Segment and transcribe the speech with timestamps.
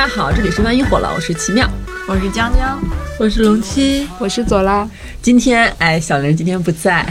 [0.00, 1.70] 家好，这里是万一火了，我是奇妙，
[2.08, 2.80] 我是江江，
[3.18, 4.88] 我是龙七，我是左拉。
[5.20, 7.06] 今天哎，小玲今天不在，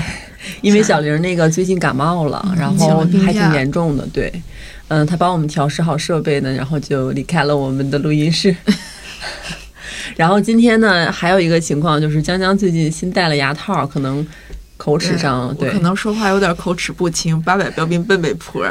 [0.62, 4.08] 因为小玲那个最近感冒了，然后还挺严重的。
[4.12, 4.34] 对，
[4.88, 8.56] 嗯，她帮我们调试好设备呢，然后就离开了我们的录音室。
[10.18, 14.26] 然后今天呢，还有一个情况就是江江最近新戴了牙套，可能。
[14.80, 18.66] 口齿上，对，可能说话有点口齿不清，八百标兵奔北坡，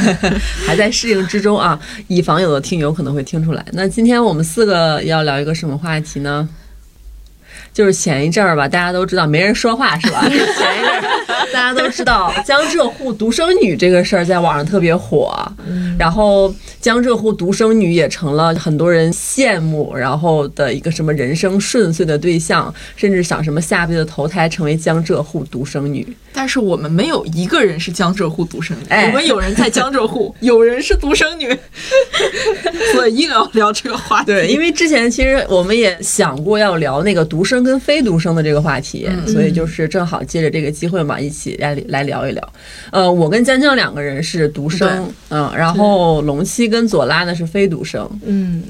[0.66, 1.78] 还在适应之中啊，
[2.08, 3.62] 以防有的听友可能会听出来。
[3.72, 6.48] 那今天我们四个要聊一个什么话题呢？
[7.72, 10.22] 就是前一阵儿吧，大家都知道没人说话是吧？
[10.28, 11.02] 前一阵儿
[11.52, 15.34] 大家都知道江浙沪独生女这个事儿在网上特别火，
[15.98, 16.54] 然后。
[16.82, 26.04] 江浙沪独生女也成了很多人羡慕，然后的一个什么人生顺遂的对象，甚至想什么下辈子投胎成为江浙沪独生女。
[26.32, 31.56] 但是我们没有一个人是江浙沪独生女，我们有人在江浙沪， 有人是独生女，
[32.92, 34.26] 所以硬要聊这个话题。
[34.26, 42.52] 对，因为之前其实我们也想过要聊那个独生跟非独生的这个话题，所以就是正好借着这个机会嘛，一起来来聊一聊。
[42.90, 46.72] 呃，我跟江江两个人是独生，嗯，然后龙七。
[46.72, 48.62] 跟左拉呢是非独生，嗯，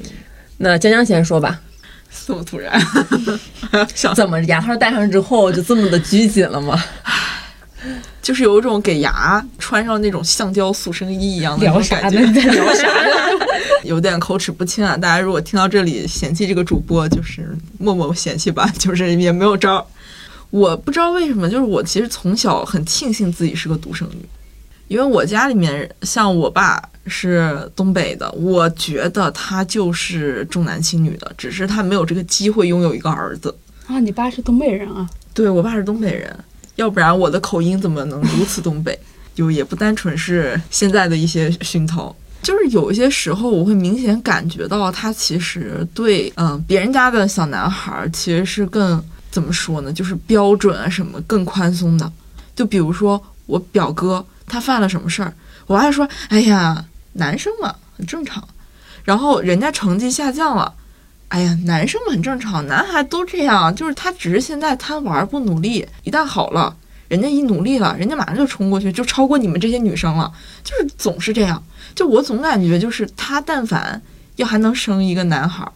[0.57, 1.61] 那江江先说吧。
[2.27, 2.77] 这么突然，
[4.13, 6.83] 怎么牙套戴上之后就这么的拘谨了吗？
[8.21, 12.09] 就是有一种给牙穿上那种橡胶塑身衣一样的聊啥呢？
[12.09, 13.11] 聊啥呢？
[13.83, 14.97] 有点口齿不清啊！
[14.97, 19.85] 大家如果听到这里嫌弃这个主播，就是默默嫌弃吧，就是也没有招。
[20.49, 24.25] 我不知道为什么，就是我其实从小很庆幸自己是个独生女。
[24.87, 33.55] 因为我家里面像我爸是东北的，我觉得他就是重男轻女的，只是他没有这个机会拥有一个儿子
[33.87, 33.99] 啊。
[33.99, 35.09] 你爸是东北人啊？
[35.33, 36.37] 对我爸是东北人，
[36.75, 38.97] 要不然我的口音怎么能如此东北？
[39.33, 49.91] 就也不单纯是现在的一些熏陶，就是有一些时候我会明显感觉到他其实对嗯别人家的小男孩其实是更怎么说呢？
[49.91, 52.11] 就是标准啊什么更宽松的，
[52.55, 54.23] 就比如说我表哥。
[54.45, 55.33] 他犯了什么事儿？
[55.67, 58.45] 我还说，哎呀，男生嘛，很正常。
[59.03, 60.71] 然后人家成绩下降了，
[61.29, 63.73] 哎呀，男生嘛很正常，男孩都这样。
[63.73, 66.75] 就是他只是现在贪玩不努力，一旦好了，
[67.07, 70.31] 人家一努力了，人家马上就冲过去，就超过你们这些女生了。
[70.61, 71.63] 就是总是这样。
[71.95, 74.01] 就我总感觉，就是他但凡
[74.35, 75.69] 要还能生一个男孩，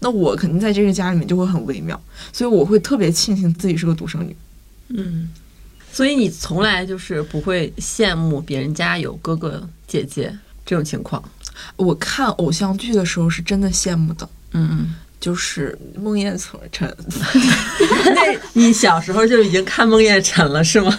[0.00, 2.00] 那我肯定在这个家里面就会很微妙。
[2.32, 4.36] 所以我会特别庆幸自己是个独生女。
[4.88, 5.30] 嗯。
[5.92, 10.36] 所以你从来就是不会羡慕别人家有哥哥姐姐
[10.66, 11.22] 这种情况。
[11.76, 16.36] 我看偶像剧的时候是真的羡慕的，嗯嗯，就是孟宴
[16.72, 16.92] 臣。
[18.12, 20.98] 那你小时候就已经看孟宴臣了是吗？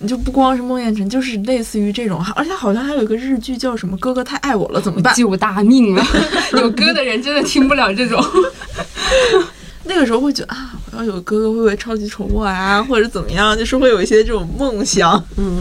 [0.00, 5.12] 你就不光是孟宴臣，就是类似于这种，而且好像还有一个日剧叫什么《哥哥太爱我了》，怎么办？
[5.14, 6.04] 救大命了！
[6.54, 8.22] 有哥的人真的听不了这种。
[9.84, 15.20] 那个时候会觉得啊，我要有哥哥会不会超级宠我啊，或者怎么样，就是会有一些这种梦想。
[15.36, 15.60] 嗯，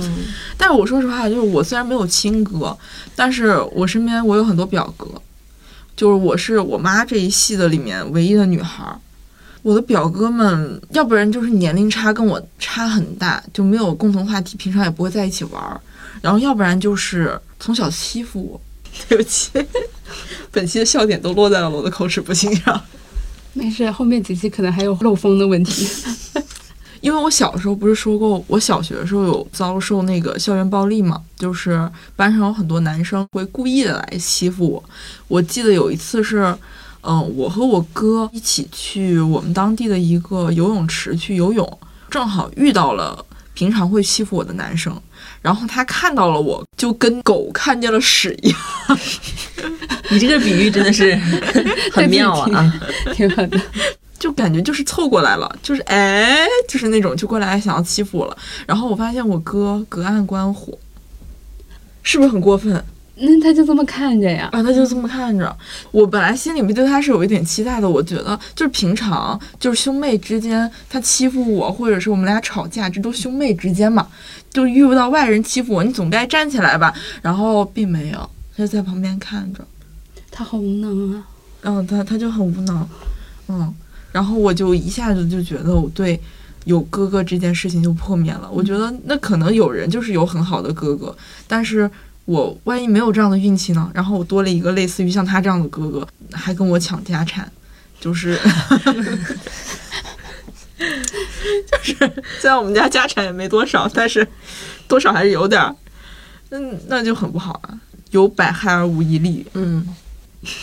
[0.58, 2.78] 但是我说实话，就是我虽然没有亲哥，
[3.16, 5.08] 但是我身边我有很多表哥，
[5.96, 9.00] 就是我是我妈这一系的里面唯一的女孩儿。
[9.68, 15.78] 我的表哥们，要不然就是年龄差跟我差很大，就没有共同话题，平常也不会在一起玩儿。
[16.22, 18.62] 然后要不然就是从小欺负我。
[19.10, 19.52] 对不起，
[20.52, 22.82] 本期的笑点都落在了我的口齿不清上。
[23.52, 25.86] 没事，后面几期可能还有漏风的问题。
[27.02, 34.84] 因为我小时候不是说过，我小学的时候有遭受那个校园暴力嘛，就是班上有很多男生会故意的来欺负我。
[35.28, 36.56] 我记得有一次是，
[37.10, 41.80] 嗯，我和我哥一起去我们当地的一个游泳池去游泳，
[42.10, 44.94] 正好遇到了平常会欺负我的男生，
[45.42, 48.60] 然后他看到了我就跟狗看见了屎一样。
[50.12, 51.16] 你这个比喻真的是
[51.94, 52.74] 很妙啊，
[53.14, 53.58] 挺好的，
[54.20, 58.38] 就感觉就是凑过来了，就是哎，就是那种就过来想要欺负我了。
[58.66, 60.78] 然后我发现我哥隔岸观火，
[62.04, 62.84] 是不是很过分？
[63.20, 64.50] 那他就这么看着呀？
[64.52, 65.58] 啊，他就这么看着。
[65.92, 74.08] 我本来心里面对他是有一点期待的，我觉得就是平常就是兄妹之间，他欺负我，或者是我们俩吵架，这都兄妹之间嘛，
[74.52, 76.94] 就遇不到外人欺负我，你总该站起来吧。
[77.22, 79.66] 然后并没有，他就在旁边看着。
[80.30, 81.24] 他好无能啊！
[81.64, 82.88] 嗯，他他就很无能，
[83.48, 83.74] 嗯，
[84.12, 86.20] 然后我就一下子就觉得我对
[86.66, 88.48] 有哥哥这件事情就破灭了。
[88.52, 91.16] 我觉得那可能有人就是有很好的哥哥，
[91.48, 91.90] 但是
[92.28, 93.90] 我万一没有这样的运气呢？
[93.94, 97.50] 然后我多了一个类似于像他这样的哥哥，还跟我抢家产，
[98.02, 98.38] 就是，
[100.78, 101.96] 就是
[102.40, 104.28] 虽然我们家家产也没多少，但是
[104.90, 105.74] 多少还是有点儿，
[106.50, 107.80] 嗯，那就很不好啊，
[108.12, 109.88] 有百害而无一利，嗯。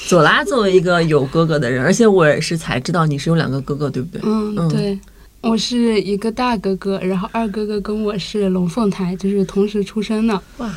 [0.07, 4.21] 左拉作为一个有哥哥的人，而且我也是才知道你是有两个哥哥，对不对？
[4.25, 4.99] 嗯，嗯对，
[5.41, 10.41] 我是一个大哥哥，然后二哥哥跟我是龙凤胎，就是同时出生的。
[10.59, 10.73] 哇，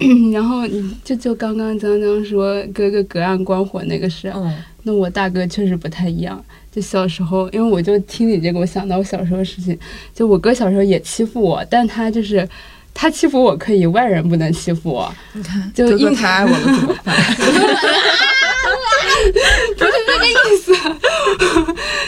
[0.32, 6.42] 然后你就就刚刚江江说哥哥隔岸观火那个事，嗯，那我大哥确实不太一样。
[6.72, 9.78] 就小时候，因为我就听你这个，我想到我小时候的事情。
[10.14, 12.48] 就我哥小时候也欺负我，但他就是
[12.94, 15.12] 他欺负我可以，外人不能欺负我。
[15.32, 17.16] 你看，就哥哥硬太爱我 了怎么办？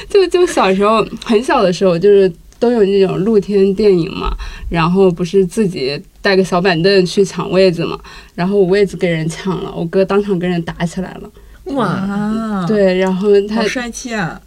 [0.08, 2.30] 就 就小时候很小的时候，就是
[2.62, 4.32] 都有那种露天电影嘛，
[4.70, 7.98] 然后不是自己带个小板凳去抢位子嘛，
[8.36, 11.28] 然后我位子给人抢了，我哥当场跟人打起来了。
[11.74, 14.40] 哇，啊，，对，然后他好帅气啊！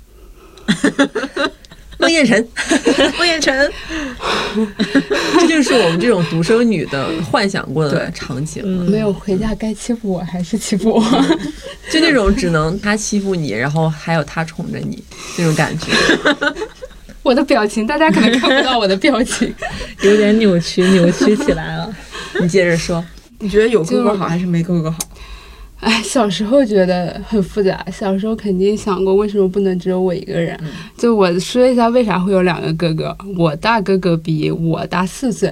[1.97, 2.47] 孟宴臣，
[3.17, 3.69] 孟宴臣，
[5.39, 8.63] 这就是我们这种独生女的幻想过的对场景。
[8.65, 11.01] 嗯没有回家该欺负我还是欺负我。
[11.91, 15.03] 就那种只能他欺负你，然后还有他宠着你
[15.37, 15.91] 那种感觉。
[17.25, 19.51] 我的表情大家可能看不到我的表情，
[20.03, 21.91] 有点扭曲，扭曲起来了。
[22.39, 23.03] 你接着说，
[23.39, 24.99] 你觉得有哥哥好还是没哥哥好？
[25.79, 30.55] 哎，小时候觉得很复杂，小时候肯定想过为什么不能只有我一个人。
[30.95, 35.51] 就我说一下为啥会有两个哥哥，我大哥哥比我大四岁。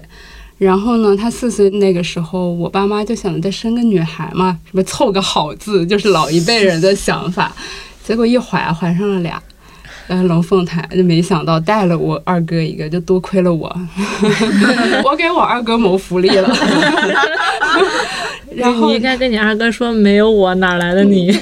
[0.60, 7.52] 然后呢，他四岁那个时候，我爸妈就想着再生个女孩嘛，什么凑个好字，就是老一辈人的想法。
[8.04, 9.42] 结果一怀怀上了俩，
[10.08, 13.74] 呃，龙凤胎，就没想到带了我二哥一个，就多亏了我，
[15.06, 16.54] 我给我二哥谋福利了。
[18.56, 21.32] 然后你应该跟你二哥说，没有我哪来的你？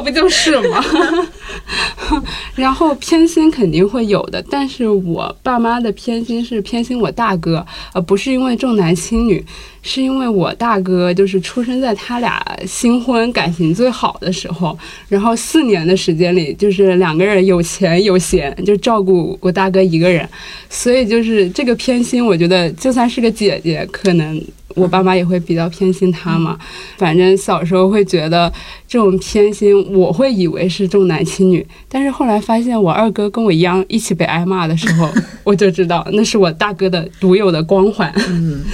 [0.00, 0.84] 不就是吗？
[2.54, 9.44] 然后偏心肯定会有的，但是我爸妈的偏心是偏心我大哥，呃，不是因为重男轻女，
[9.82, 14.76] 是因为我大哥就是出生在他俩新婚感情最好的时候，
[15.08, 20.28] 然后四年的时间里，就是两个人有钱有闲，就照顾我大哥一个人，
[20.68, 24.42] 所以就是这个偏心，我觉得就算是个姐姐，可能
[24.78, 26.58] 我爸妈也会比较偏心他嘛。
[26.96, 28.52] 反正小时候会觉得
[28.86, 35.10] 这种偏心，我会以为是重男轻女，但是后来发现我二哥跟我一样一起被挨骂的时候，
[35.44, 38.12] 我就知道那是我大哥的独有的光环。
[38.28, 38.64] 嗯，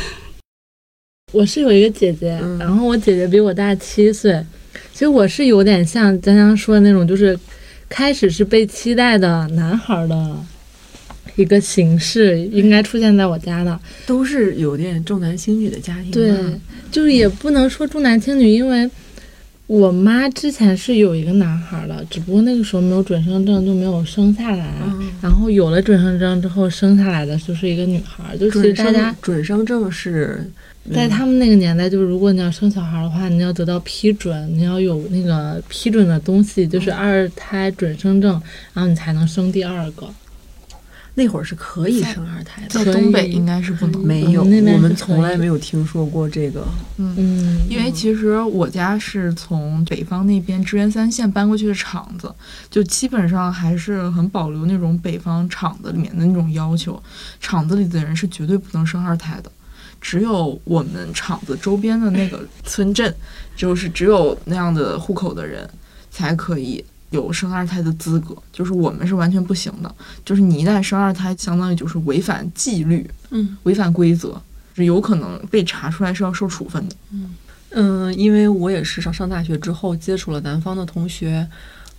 [1.33, 4.45] 我是有一个姐姐，嗯然后我姐姐比我大七岁。
[4.93, 7.37] 其实我是有点像江江说的那种，就是
[7.89, 10.37] 开始是被期待的男孩的
[11.37, 13.79] 一个形式，应该出现在我家的。
[14.07, 16.11] 都是有点重男轻女的家庭。
[16.11, 16.35] 对，
[16.91, 18.89] 就是也不能说重男轻女，因为
[19.67, 24.67] 我妈之前是有一个男孩的，只不过那个时候没有准生证，就没有生下来。
[24.85, 28.37] 嗯然后有了准生证之后，生下来的就是一个女孩。
[28.37, 30.45] 就其实大家准生证是
[30.95, 38.33] 在他们那个年代，就是如果你要生小孩的话，你要得到批准，你要有那个批准的东西，就是二胎准生证，
[38.75, 40.07] 然后你才能生第二个。
[41.17, 44.05] 那会儿是可以生二胎的，在东北应该是不能。
[44.05, 46.67] 没有，嗯我们从来没有听说过这个。
[46.97, 52.35] 嗯，因为其实我家是从北方那边支援三线搬过去的厂子，
[52.69, 57.01] 就基本上还是很保留那种北方厂子里面的那种要求，
[57.41, 59.53] 厂子里的人是绝对不能生二胎的，
[60.01, 63.15] 只有我们厂子周边的那个村镇，
[63.55, 65.69] 就是只有那样的户口的人
[66.11, 66.85] 才可以。
[67.15, 69.95] 有生二胎的资格，就是我们是完全不行的。
[70.25, 74.41] 就是你一旦生二胎，相当于就是违反纪律、嗯违反规则，
[74.75, 76.97] 是有可能被查出来是要受处分的。
[77.13, 77.35] 嗯
[77.77, 81.45] 嗯，因为我也是上上大学之后接触了南方的同学，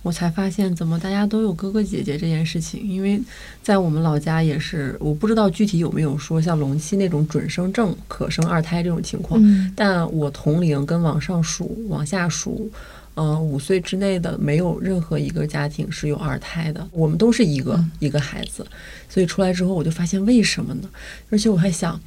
[0.02, 2.80] 我才发现怎么大家都有哥哥姐姐这件事情。
[2.80, 3.20] 因为
[3.62, 12.70] 在我们老家也是，我不知道具体有没有说像龙七那种准生证可生二胎这种情况，嗯但我同龄跟往上数、往下数，
[13.16, 17.90] 呃，五岁之内的没有任何一个家庭是有二胎的，我们都是一个、嗯。
[17.98, 18.64] 一个孩子，
[19.08, 20.88] 所以出来之后我就发现为什么呢？
[21.30, 21.98] 而且我还想，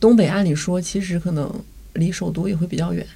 [0.00, 1.54] 东北按理说其实可能
[1.92, 3.06] 离首都也会比较远，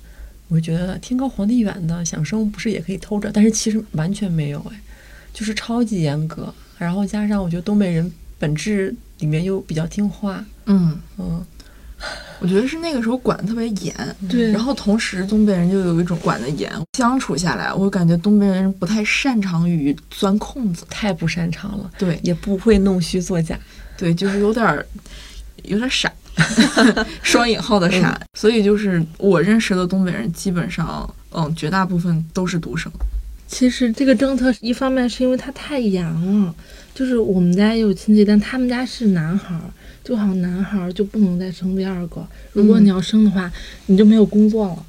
[0.48, 4.78] 我会觉得天高皇帝远的想生不是也可以偷着，但是其实完全没有哎，
[5.32, 11.42] 就是超级严格，然后加上我觉得东北人本质里面又比较听话，嗯，嗯，
[12.40, 13.94] 我觉得是那个时候管得特别严，
[14.28, 22.18] 对，然后同时东北人就有一种管得严，相处下来，我感觉东北人不太擅长于钻空子，太不擅长了，对。
[22.22, 23.58] 也不会弄虚作假。
[23.96, 24.84] 对，就是有点儿
[25.62, 26.10] 有点傻，
[27.22, 32.90] 双引号的傻，所以就是我认识的东北人基本上，嗯，绝大部分都是独生，
[33.52, 36.54] 其实这个政策一方面是因为它太严了，
[36.94, 39.60] 就是我们家也有亲戚，但他们家是男孩，
[40.02, 43.52] 就好像男孩就不能再生第二个，如果你要生的话，
[43.86, 44.86] 你就没有工作了。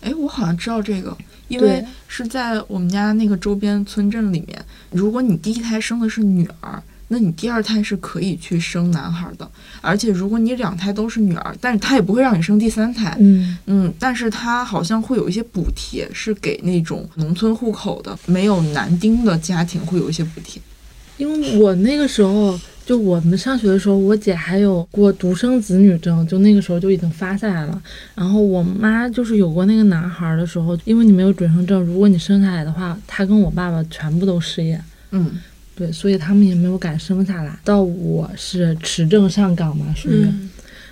[0.00, 1.14] 哎，我好像知道这个，
[1.48, 9.50] 因为是在我们家那个周边村镇里面，如果你第一胎生的是女儿，那你第二胎是可以去生男孩的。
[9.80, 13.16] 而且如果你两胎都是女儿，但是他也不会让你生第三胎。
[13.18, 20.60] 嗯，嗯，但是他好像会有一些补贴，是给那种农村户口的没有男丁的家庭会有一些补贴。
[21.16, 27.82] 因为我那个时候就我们上学的时候，我姐还有过独生子女证，就那个时候就已经发下来了。
[28.14, 34.80] 然后我妈就是有过那个男孩的时候，因为你没有准生证，如果你生下来的话，他跟我爸爸全部都失业。
[35.10, 35.40] 嗯
[35.78, 37.56] 对，所以他们也没有敢生下来。
[37.64, 40.24] 到我是持证上岗嘛，属于。
[40.24, 40.50] 嗯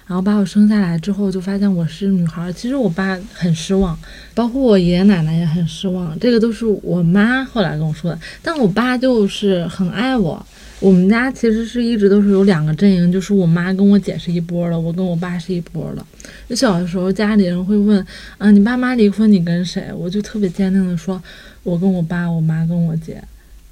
[0.09, 2.53] 然后把我生下来之后，就发现我是女孩儿。
[2.53, 3.99] 其实我爸很失望，
[4.37, 6.17] 包括我爷爷奶奶也很失望。
[6.21, 8.21] 这个都是我妈后来跟我说的。
[8.41, 10.47] 但我爸就是很爱我。
[10.79, 16.07] 我们家其实是一直都是有两个阵营，就是我妈跟我姐是一波的，我跟我爸是一波的。
[16.49, 18.07] 就小的时候，家里人会问，
[18.39, 19.93] 啊，你爸妈离婚，你跟谁？
[19.93, 21.21] 我就特别坚定的说，
[21.65, 23.21] 我跟我爸，我妈跟我姐。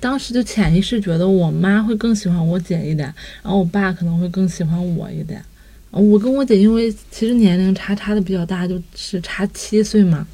[0.04, 3.11] 当时就潜意识觉得我妈会更喜欢我姐一点，
[3.42, 5.42] 然后我爸可能会更喜欢我一点。
[5.90, 10.26] 我跟我姐因为其实年龄差差的比较大，就是差七岁嘛。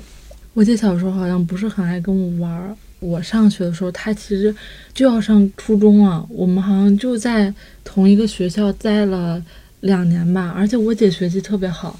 [0.55, 2.75] 我姐小时候好像不是很爱跟我玩儿。
[2.99, 4.53] 我上学的时候，她其实
[4.93, 6.27] 就要上初中了。
[6.29, 9.41] 我们好像就在同一个学校待了
[9.83, 10.53] 两年吧。
[10.57, 11.97] 而且我姐学习特别好，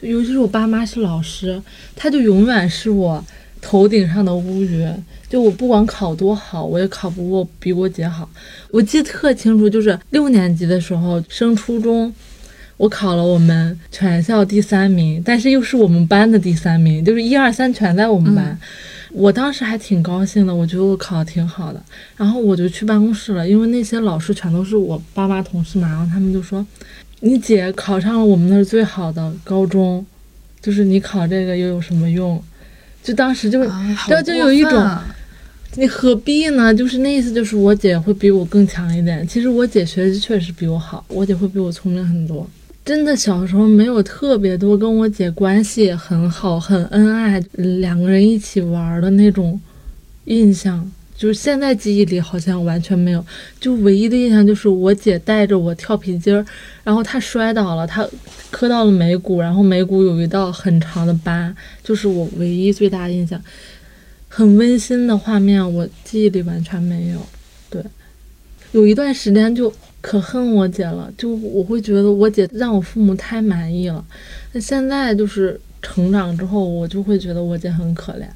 [0.00, 1.60] 就尤其是我爸妈是老师，
[1.96, 3.24] 她就永远是我
[3.60, 4.92] 头顶上的乌云。
[5.28, 8.28] 就我不管考多好，我也考不过比我姐好。
[8.70, 12.12] 我记得特清楚，就是六年级的时候升初中。
[12.78, 18.56] 我考了我们全校第三名，但是又是我们班的第三名，就是一二三全在我们班。
[19.10, 21.82] 我当时还挺高兴的，我觉得我考的挺好的。
[22.16, 26.64] 然后我就去办公室了，因为那些老师全都是我爸妈同事嘛，然后他们就说
[27.20, 30.06] ：“你姐考上了我们那儿最好的高中，
[30.62, 32.40] 就是你考这个又有什么用？”
[33.08, 34.98] 就当时就啊，后就就有一种
[35.76, 36.74] 你何必呢？
[36.74, 39.26] 就是那意思，就是我姐会比我更强一点。
[39.26, 42.46] 其实我姐学习确实比我好，我姐会比我聪明很多。
[42.84, 49.58] 真的小时候没有特别多跟我姐关系很好、很恩爱，两个人一起玩的那种
[50.26, 50.90] 印象。
[51.18, 53.22] 就是现在记忆里好像完全没有，
[53.60, 56.46] 就唯一的印象就是我姐带着我跳皮筋儿，
[56.84, 58.08] 然后她摔倒了，她
[58.52, 63.42] 磕到了眉骨，然后眉骨有一道很长的疤，就是我唯一最大的印象。
[64.28, 67.18] 很温馨的画面，我记忆里完全没有。
[67.68, 67.82] 对，
[68.70, 74.04] 有一段时间就可恨我姐了，就我会觉得我姐让我父母太满意了。
[74.52, 78.26] 那现在就是成长之后，我就会觉得我姐很可怜，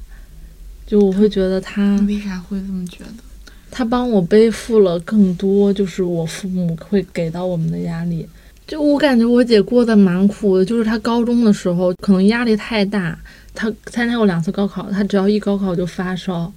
[0.85, 3.23] 就我会觉得她你为啥会这么觉得？
[3.71, 8.27] 她帮我背负了更多，就是我父母会给到我们的压力。
[8.65, 13.17] 就我感觉我姐过得蛮苦的，就是她高中的时候可能压力太大，
[13.53, 16.51] 她参加过两次高考，她只要一高考就发烧。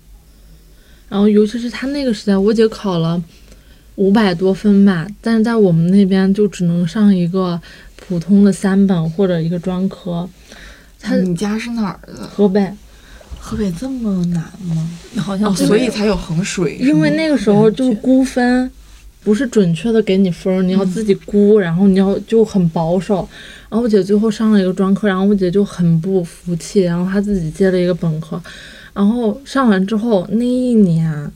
[1.08, 3.22] 然后尤其是她那个时代，我姐考了
[3.96, 7.60] 五百多分吧，但是在我们那边就只能上一个
[7.96, 10.28] 普通的三本或者一个专科。
[11.00, 12.26] 她你家是哪儿的？
[12.28, 12.72] 河北，
[13.46, 14.90] 河北这么难吗？
[15.18, 16.78] 好像哦，所以才有衡水。
[16.80, 18.68] 因为那个时候就是估分，
[19.22, 23.28] 不是准确的给你分，你要自己估，然后你要就很保守。
[23.68, 28.42] 然后我姐最后上了一个专科，然后我姐就很不服气，然后她自己接了一个本科，
[28.92, 31.30] 然后上完之后那一年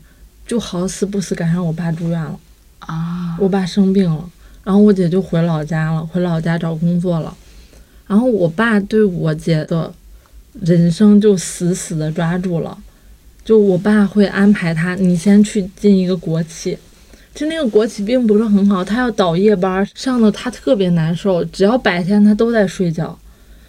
[0.45, 2.37] 就好死不死赶上我爸住院了，
[2.79, 4.29] 啊，我爸生病了，
[4.65, 7.33] 然后我姐就回老家了，回老家找工作了。
[8.05, 9.93] 然后我爸对我姐的
[10.59, 12.77] 人生就死死的抓住了，
[13.45, 16.77] 就我爸会安排他，你先去进一个国企，
[17.33, 23.17] 就那个国企并不是很好，他要倒夜班，上的他特别难受，只要白天他都在睡觉，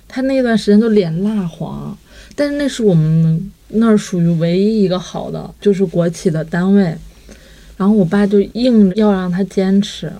[0.08, 1.96] 他那段时间就脸蜡黄，
[2.34, 6.82] 但是那是我们那儿属于唯一一个好的，就是国企的单位，
[7.76, 10.12] 然后我爸就硬要让他坚持。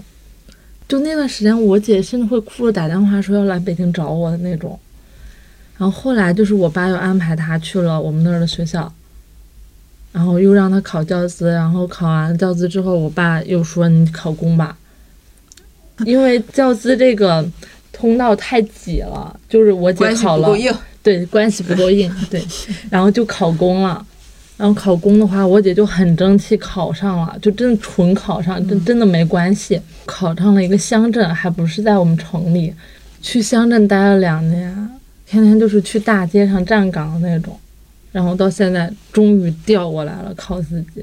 [0.88, 4.78] 就那段时间，我姐甚至会哭着打电话说要来北京找我的那种。
[5.82, 8.92] 然后后来就是我爸又安排他去了我们那儿的学校，
[10.12, 14.76] 然后又让他考教资，然后考完教资之后，我爸又说你考公吧，
[16.06, 17.44] 因为教资这个
[17.92, 20.56] 通道太挤了，就是我姐考了。
[21.02, 22.40] 对，关系不够硬，对，
[22.88, 24.06] 然后就考公了。
[24.56, 32.72] 然后考公的话，我姐就很争气，考上了，就真的纯考上，真真的没关系，考上了一个乡镇，还不是在我们城里，
[33.20, 34.88] 去乡镇待了两年，
[35.32, 37.58] 天天就是去大街上站岗的那种，
[38.12, 41.02] 然后到现在终于调过来了，靠自己。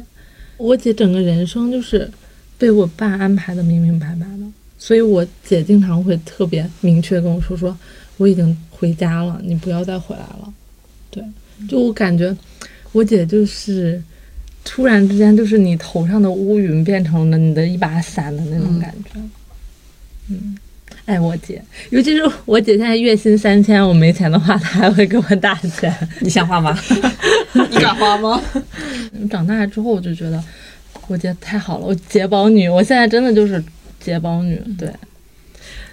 [0.57, 2.07] 我姐整个人生就是
[2.55, 4.45] 被我爸安排的明明白白的，
[4.77, 7.75] 所以我姐经常会特别明确跟我说说，
[8.17, 10.53] 我已经回家了，你不要再回来了。
[11.09, 11.23] 对，
[11.67, 12.37] 就我感觉
[12.91, 13.99] 我姐就是
[14.63, 19.19] 突然之间就是你头上的乌云变成了你的一把伞的那种嗯感觉。
[20.27, 20.55] 嗯，
[21.09, 25.91] 爱我姐，尤其是我姐现在月薪三千，我没钱的话，她还会给我打钱。
[26.19, 26.77] 你想花吗？
[27.71, 28.39] 你敢花吗？
[29.27, 30.41] 长大之后我就觉得
[31.07, 33.63] 我姐太好了，我姐宝女，我现在真的就是
[33.99, 34.61] 姐宝女。
[34.77, 34.87] 对，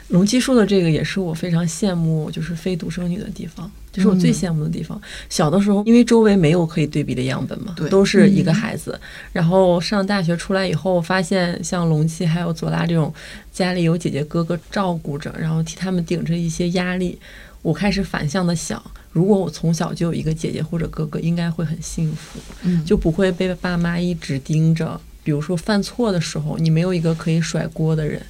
[0.08, 5.00] 龙七说的这个也是我非常羡慕，就是非独生女的地方，这是我最羡慕的地方。
[5.28, 8.98] 小的时候，因为周围没有可以对比的样本嘛，都是一个孩子。
[9.32, 13.12] 然后上大学出来以后，发现像龙七还有左拉这种
[13.52, 17.18] 家里有姐姐哥哥照顾着，然后替他们顶着一些压力，
[17.62, 22.38] 我开始反向的想，如果我从小就有一个姐姐或者哥哥，应该会很幸福。
[22.62, 25.00] 嗯，就不会被爸妈一直盯着。
[25.24, 28.20] 比如说犯错的时候，你没有一个可以甩锅的人；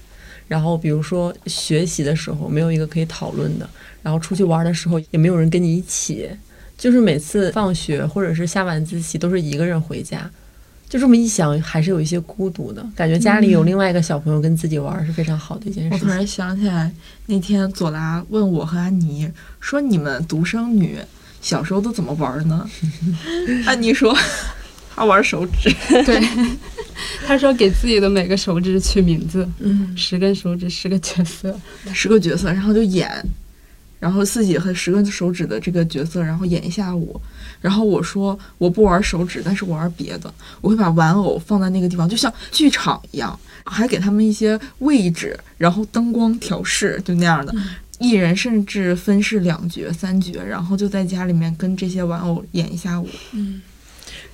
[0.49, 3.67] 然后比如说学习的时候，没有一个可以讨论的；
[4.03, 6.29] 然后出去玩的时候，也没有人跟你一起。
[6.79, 10.31] 就是每次放学或者是下晚自习，都是一个人回家。
[10.89, 13.19] 就这么一想，还是有一些孤独的感觉。
[13.19, 15.99] 家里有另外一个小朋友跟自己玩，是非常好的一件事情。
[15.99, 16.93] 我突然想起来，
[17.27, 20.99] 那天左拉问我和安妮说：“你们独生女
[21.41, 22.69] 小时候都怎么玩呢？”
[23.67, 24.17] 安妮说
[24.97, 25.71] ：“她玩手指。
[26.05, 26.21] 对，
[27.27, 31.55] 他说给自己的每个手指取名字，嗯，十根手指十个角色。
[31.93, 33.09] 十个角色，然后就演，
[34.01, 37.21] 然后自己和十根手指的这个角色，然后演一下午。
[37.61, 47.55] 然后我说我不玩手指，但是我玩别的，我会把玩偶放在那个地方，就像剧场一样，还给他们一些位置，然后灯光调试，就那样的。
[47.99, 53.09] 一人甚至分饰两角、三角，然后就在家里面跟这些玩偶演一下午。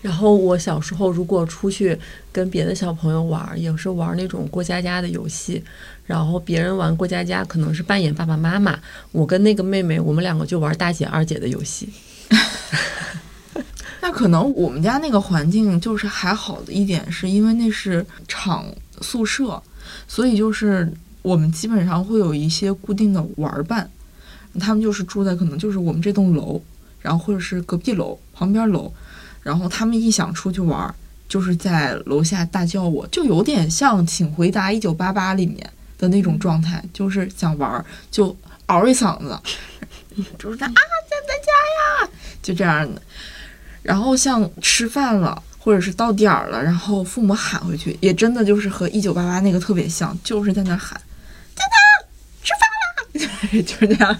[0.02, 1.98] 然后我小时候如果出去
[2.30, 5.64] 跟别的小朋友玩，也是玩那种过家家的游戏。
[6.04, 8.78] 然后别人玩过家家可能是扮演爸爸妈妈，
[9.12, 11.88] 我跟那个妹妹，我们两个就玩大姐二姐的游戏。
[14.02, 18.66] 那可能我们家那个环境就是还好的一点，是因为那是厂
[19.00, 19.62] 宿舍，
[20.08, 23.88] 所以就是我们基本上会有一些固定的玩伴，
[24.58, 26.60] 他们就是住在可能就是我们这栋楼，
[27.00, 28.92] 然后或者是隔壁楼、旁边楼，
[29.42, 30.94] 然后他们一想出去玩，
[31.28, 39.38] 就是在楼下大叫我，就有点像《请回答一九八八》里面的那种状态，就是想玩就嗷一嗓子，
[40.38, 42.10] 就是他啊，在在家呀，
[42.42, 43.02] 就这样的。
[43.82, 51.00] 然后像吃饭了，或者是到点儿了，然后父母喊回去，也真的就是和一九八八那个特别像，就是在那喊，
[51.56, 51.76] 在哪
[52.44, 52.62] 吃饭
[53.26, 54.16] 啦， 就是这样。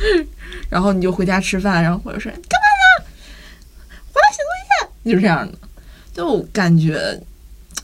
[0.70, 2.63] 然后你就回家吃饭，然后或者是干？
[5.04, 5.58] 就是这样的，
[6.12, 7.20] 就感觉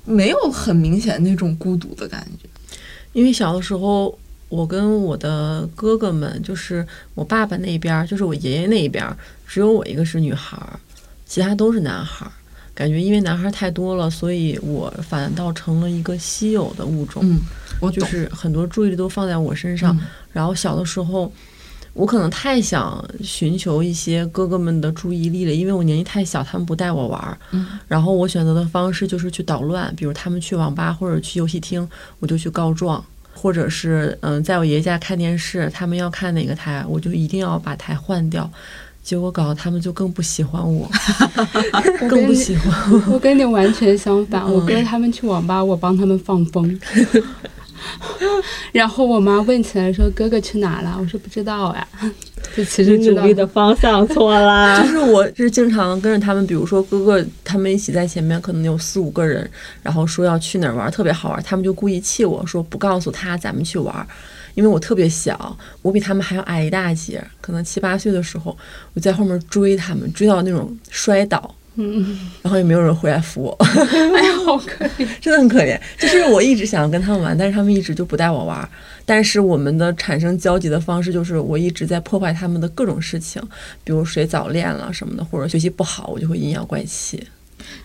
[0.04, 2.48] 没有很明显那种孤独的感觉。
[3.12, 4.16] 因为小的时候，
[4.48, 10.78] 我跟我的哥哥们，就是我爸爸那边儿，就是我爷爷那一边儿，只有我一个是女孩儿，
[11.26, 12.32] 其他都是男孩儿。
[12.72, 17.22] 感觉因为男孩儿太多了，所以我反倒成了一个稀有的物种。
[17.26, 17.38] 嗯，
[17.78, 18.00] 我懂。
[18.00, 19.94] 就是很多注意力都放在我身上。
[19.96, 20.00] 嗯
[20.32, 21.30] 然后小的时候，
[21.92, 27.36] 我可能太想寻求一些哥哥们的注意力了，因为我年纪太小，他们不带我玩儿。
[27.52, 31.86] 嗯然后我选择的方式就是去捣乱，比如他们去网吧或者去游戏厅，
[32.18, 33.04] 我就去告状。
[33.32, 38.50] 或者是嗯，在我爷爷家看电视，他们要看哪个台，我就一定要把台换掉。
[39.02, 40.86] 结果搞得他们就更不喜欢我，
[42.10, 43.14] 更不喜欢我。
[43.14, 46.78] 我跟你完全相反，嗯我哥他们去网吧，我帮他们放风。
[48.72, 51.86] 然后我妈问起来说：“哥哥去哪了？”我说：“不知道呀。
[52.56, 54.88] ”就其实努力的方向错 啦就。
[54.88, 59.48] 是我是经常跟着他们，比如说哥哥他们一起在前面，可能有四五个人，
[59.82, 64.06] 然后说要去哪儿玩，特别好玩，他们就故意气我说不告诉他咱们去玩，
[64.54, 68.56] 因为我特别小，我比他们还要矮一大截，可能七八岁的时候，
[68.94, 75.08] 我在后面追他们，追到那种摔倒，嗯，然后也没有人回来扶我，哎呀，好可怜。
[75.20, 75.78] 真的很可怜。
[75.98, 78.68] 就是我一直想跟他们玩，但是他们一直就不带我玩。
[79.06, 83.42] 但是我们的产生交集的方式就是我一直在破坏他们的各种事情，
[83.82, 87.22] 比如谁早恋了什么的，或者学习不好，我就会阴阳怪气。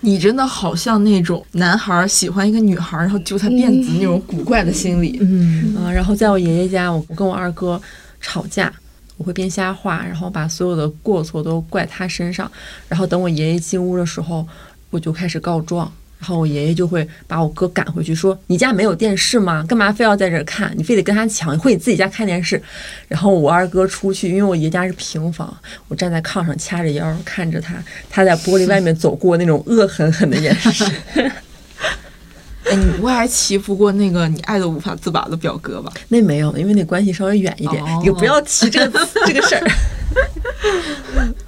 [0.02, 5.18] 你真的好像那种男孩儿喜欢一个女孩儿，然后揪她辫子那种古怪的心理。
[5.22, 7.80] 嗯，啊、然后在我爷爷家，我我跟我二哥
[8.22, 8.72] 吵架，
[9.18, 12.52] 我会编瞎话，然后把所有的过错都怪他身上。
[12.90, 14.48] 然后等我爷爷进屋的时候，
[14.90, 15.92] 我就开始告状。
[16.18, 19.64] 然后我爷爷就会把我哥赶回去，说：“你家没有电视吗？
[19.68, 20.74] 干嘛非要在这儿看？
[20.76, 22.60] 你非得跟他抢，你回你自己家看电视。”
[23.08, 25.56] 然后我二哥出去，因为我爷家是平房，
[25.88, 27.76] 我站在炕上掐着腰看着他，
[28.10, 30.90] 他在玻璃外面走过，那种恶狠狠的眼神。
[32.70, 35.92] 哎，你不会还欺负过那个你爱的无法自拔的表哥吧？
[36.10, 39.62] 那没有，因为那关系稍微远一点，哦你就不要提这个这个事儿。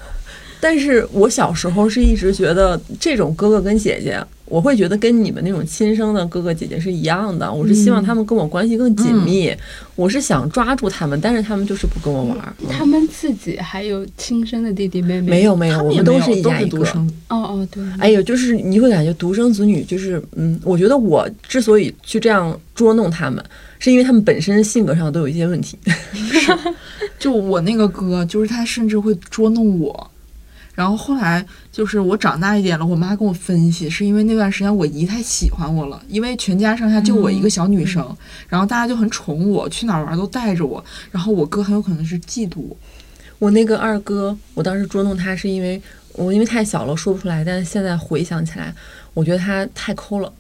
[0.59, 7.51] 但是我小时候是一直觉得这种哥哥跟姐姐，我会觉得跟你们那种亲生的哥哥姐姐是一样的。
[7.51, 9.53] 我是希望他们跟我关系更紧密，
[9.95, 15.29] 我是想抓住他们，但是他们就是不跟我玩他们自己还有亲生的弟弟妹妹？
[15.29, 16.77] 没有没有，我们都是一家一个。
[16.77, 17.07] 独生。
[17.27, 23.43] 哦哦，对，哎呦，就是你会感觉独生子女就是，嗯，我觉得我之所以去这样捉弄他们，
[23.79, 25.77] 是因为他们本身性格上都有一些问题。
[27.19, 30.11] 就我那个哥，就是他甚至会捉弄我。
[30.77, 38.15] 然后后来就是我长大一点了，我妈跟我分析，是因为那段时间我姨太喜欢我了，因为全家上下就我一个小女生，
[38.47, 40.85] 然后大家就很宠我，去哪儿玩都带着我。
[41.09, 42.77] 然后我哥很有可能是嫉妒我，
[43.39, 45.81] 我那个二哥，我当时捉弄他是因为
[46.13, 48.71] 我因为太小了说不出来，但是现在回想起来，
[49.15, 50.31] 我觉得他太抠了。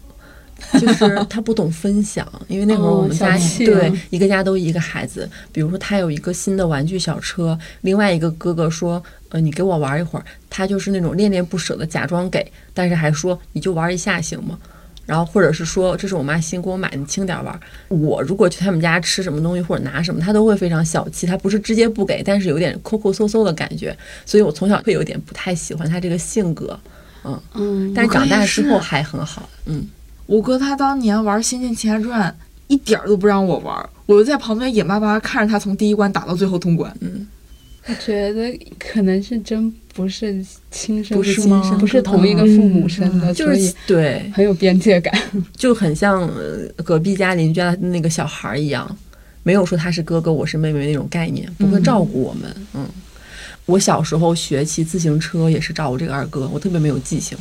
[0.79, 14.57] 就是他不懂分享，因为那会儿我们家、哦对啊一个家都一个孩子，比如说他有一个新的玩具小车，另外一个哥哥说，呃，你给我玩一会儿，他就是那种恋恋不舍的假装给，但是还说你就玩一下行吗？
[15.05, 17.57] 然后或者是说这是我妈新给我买，你轻点玩。
[17.87, 26.77] 我如果去他们家吃什么东西或者拿什么，他都会非常小气，他不是直接不给，但是有点抠抠搜搜的感觉，所以我从小会有点不太喜欢他这个性格。
[27.53, 29.85] 嗯，但是长大之后还很好，嗯，
[30.27, 32.29] 我哥他当年玩《仙剑奇侠传》，
[32.67, 36.95] 一点儿都不让我玩，我就在旁边眼巴巴看着他从第一关打到最后通关。
[37.01, 37.25] 嗯
[37.89, 45.17] 我觉得可能是真不是亲生，不是亲吗不是同一个父母生的，就是对，很有边界感。
[45.55, 48.97] 就很像呃隔壁家邻居家的那个小孩儿一样，
[49.41, 52.53] 没有说他是哥哥，我是妹妹那种概念，不会照顾我们。
[52.73, 52.85] 嗯，
[53.65, 57.37] 我小时候学骑自行车也是找我这个二哥，我特别没有记性，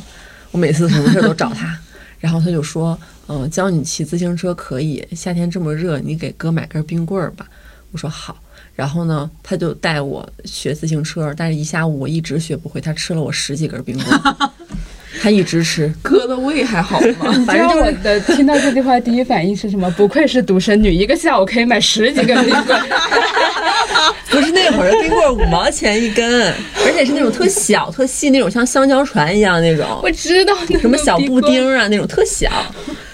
[0.51, 1.77] 我每次什么事儿都找他，
[2.19, 7.47] 然后他就说，嗯、教你骑自行车可以，夏天这么热，你给哥买根冰棍儿吧。
[7.91, 8.37] 我说好。
[8.75, 14.51] 然后呢，他就带我学自行车，但是一下午我一直学不会，他吃了我十几根冰棍儿，
[15.21, 17.31] 他一直吃，哥的胃还好吗？
[17.45, 19.89] 反正就是的听到这句话第一反应是什么？
[19.91, 22.79] 不愧是独生女，一个下午可以买十几根冰棍。
[24.29, 26.53] 不是那会儿的冰棍五毛钱一根，
[26.85, 32.49] 而且是那种特小、特细那种，像香蕉船一样那种我，知道那什么小布丁啊那种特小。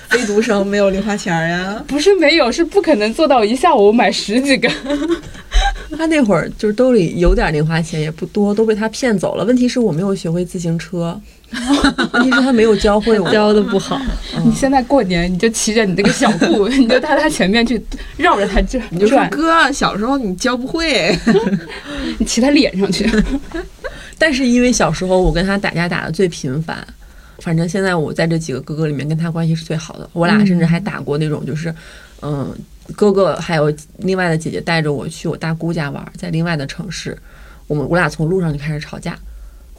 [0.09, 1.83] 非独生没有零花钱呀。
[1.87, 4.69] 不是没有，是不可能做到一下午买十几个。
[5.97, 9.43] 他那会儿就是兜里有点零花钱，也不多，都被他骗走了。
[9.45, 11.19] 问题是我没有学会自行车，
[12.13, 13.31] 问题是他没有教会我。
[13.31, 13.99] 教的不好，
[14.43, 17.81] 你现在过年你就骑着你这个小布， 你就到他前面去
[18.17, 21.17] 绕着他转，你就说转，哥，小时候你教不会，
[22.19, 23.09] 你骑他脸上去。
[24.17, 26.85] 但是因为小时候我跟他打架打的最频繁，
[27.39, 30.09] 反正现在我在这几个哥哥里面跟他关系是最好的。
[30.13, 31.73] 我俩甚至还打过那种，就是，
[32.21, 32.55] 嗯，
[32.95, 37.17] 哥哥还有另外的姐姐带着我去我大姑家玩，在另外的城市，
[37.67, 39.17] 我们我俩从路上就开始吵架，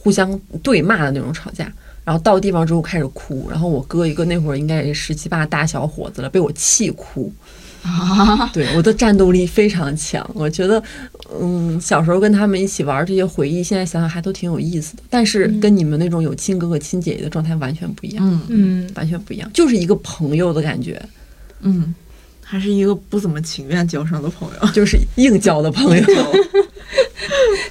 [0.04, 1.72] 互相对骂的那种吵架。
[2.04, 7.32] 然后到地方之后开始哭，然后我哥一个那会儿应该也十七八大小伙子了，被我气哭。
[7.82, 10.30] 啊，对，我的战斗力非常强。
[10.34, 10.82] 我觉得，
[11.38, 15.02] 嗯，小时候跟他们一起玩这些回忆，现在想想还都挺有意思的。
[15.08, 18.40] 但是跟你们那种有亲哥哥亲姐姐的状态完全不一样，嗯
[18.84, 21.00] 嗯，完全不一样，就是一个朋友的感觉，
[21.60, 21.94] 嗯，
[22.42, 24.68] 还是一个不怎么情愿交上的朋友。
[24.72, 26.04] 就是硬交的朋友。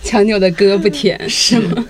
[0.04, 1.86] 强扭的胳膊甜， 是吗？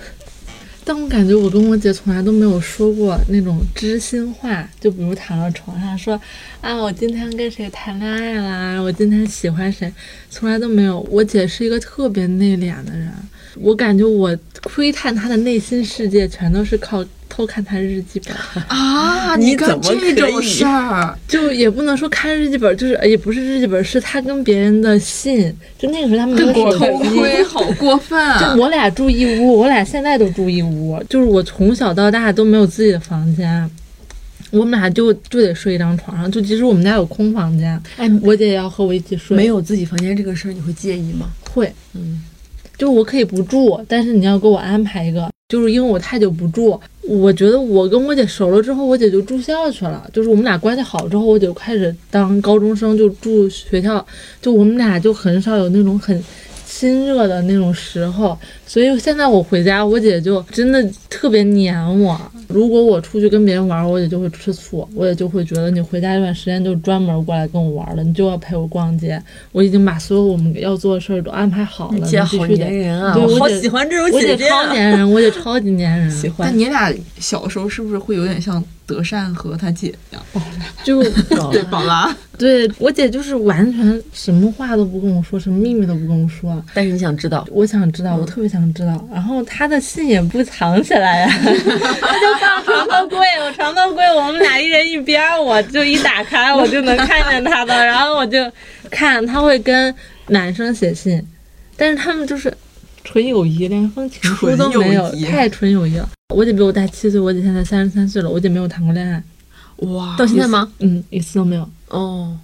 [0.86, 6.20] 但我感觉我跟我姐从来都没有说过那种知心话，就比如躺在床上说
[6.60, 9.90] 啊，我今天跟谁谈恋爱啦，我今天喜欢谁，
[10.28, 11.00] 从来都没有。
[11.10, 13.10] 我姐是一个特别内敛的人，
[13.56, 18.34] 我感觉我窥探他的内心世界，全都是靠偷看他日记本。
[18.68, 21.16] 啊， 你干怎么这种事儿？
[21.28, 25.54] 就也不能说看日记本，就是也不是日记本，是他跟别人的信。
[25.78, 28.54] 就那个时候他们没有手偷，窥，好过分啊！
[28.54, 33.70] 就我俩住一屋，我俩现在都住一屋，就是我从小到大都没有自己的房间，
[34.50, 39.36] 我们俩就就得睡一张床上，就即使我们家有空房间，哎，我姐也要和我一起睡。
[39.36, 41.28] 没有自己房间这个事儿，你会介意吗？
[41.52, 42.22] 会，嗯，
[42.76, 54.04] 就我可以不住，但是你要给我安排一个，就是因为我太久不住，我觉得我跟我姐熟了之后，我姐就住校去了，就是我们俩关系好之后，我姐就开始当高中生，就住学校，
[54.42, 56.22] 就我们俩就很少有那种很
[56.66, 62.18] 亲热的那种时候，所以现在我回家，我姐就真的特别黏我。
[62.48, 69.20] 如果我出去跟别人玩，我姐就会吃醋，我姐就会觉得你回家这段时间就专门过来跟我玩了，你就要陪我逛街。
[69.52, 73.14] 我已经把所有我们要做的事儿都安排好了，你姐好你必须得粘人啊！
[73.14, 76.10] 对我姐我好喜欢这种姐姐我姐啊，超粘人，我姐超级粘人。
[76.10, 76.58] 喜欢但。
[76.58, 80.22] 你俩小时候是不是会有点像德善和他姐一样，
[80.84, 81.02] 就
[81.50, 86.62] 对宝拉，对我姐就是完全什么话都不跟我说，什么秘密都不跟我说。
[86.74, 89.02] 但是你想知道，我想知道，我特别想知道。
[89.12, 98.38] 然后他的信也不藏起来呀、 他就放床头柜，我床头柜我们俩一人一边，我就一打开我就能看见他的， 然后我就
[98.90, 99.94] 看他会跟
[100.28, 101.22] 男生写信，
[101.76, 102.52] 但是他们就是
[103.02, 106.08] 纯友谊，连封情书都没有太纯友谊了。
[106.34, 109.22] 我姐比我大七岁，我姐现在三十三岁了，我姐没有谈过恋爱，
[109.86, 110.72] 哇，到现在吗？
[110.78, 112.36] 嗯，一次都没有，哦，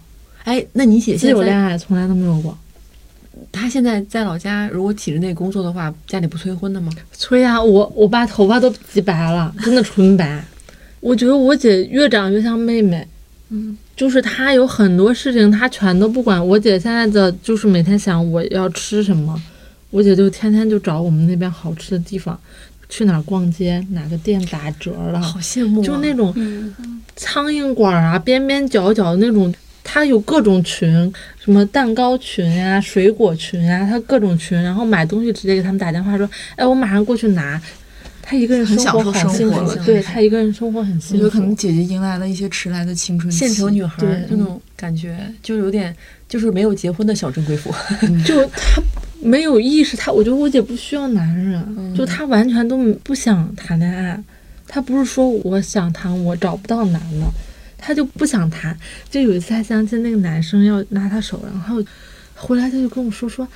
[0.45, 2.57] 哎，那你姐自由现在恋爱从来都没有过。
[3.53, 6.93] 她现在在老家，如果体制内工作的话，家里不催婚的吗？
[7.13, 10.45] 催呀、我我爸头发都极白了， 真的纯白。
[11.01, 13.07] 我觉得我姐越长越像妹妹，
[13.49, 16.47] 嗯，就是她有很多事情她全都不管。
[16.47, 19.41] 我姐现在的就是每天想我要吃什么，
[19.91, 22.39] 我姐就天天就找我们那边好吃的地方，
[22.89, 26.75] 去哪儿逛街，哪个店打折了，好羡慕、啊，就那种嗯，
[27.17, 31.13] 苍蝇馆啊，边边角角的那种，它有各种群，
[31.43, 37.61] 什么蛋糕群呀、水果群呀，它各种群，然后买东西直接给他们打电话说，哎，我马上过去拿。
[38.23, 41.17] 他一个人很享受生活了，对他一个人生活很幸福。
[41.17, 45.93] 觉得可能姐姐迎来了一些迟来的青春期，县城女孩儿对那种感觉，就有点
[46.29, 47.75] 就是没有结婚的小镇贵妇。
[48.25, 48.81] 就她
[49.21, 54.23] 没有意识，她我觉得我姐不需要男人，嗯就她完全都不想谈恋爱。
[54.69, 57.27] 她不是说我想谈，我找不到男的，
[57.81, 58.77] 她就不想谈。
[59.11, 61.83] 就有一次她相亲，那个男生要拉她手，然后
[62.35, 63.47] 回来他就跟我说说，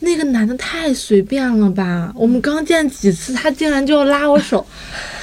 [0.00, 4.64] 那个男的太随便了吧，我们刚见几次，他竟然就要拉我手。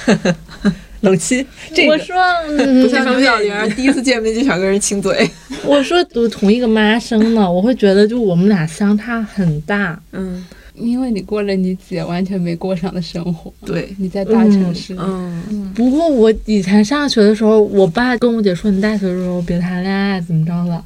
[1.00, 2.16] 冷七，这个我说，
[2.48, 5.28] 嗯 不，像牛小玲 第一次见面就想跟人亲嘴，
[5.64, 10.00] 我说都同一个妈生的，我会觉得就我们俩相差很大。
[10.12, 10.44] 嗯
[10.76, 20.82] 因为你过了你姐完全没过上的生活，对你在大城市，嗯不过我以前上学的时候，我爸跟我姐说你大学的时候别谈恋爱，怎么着的。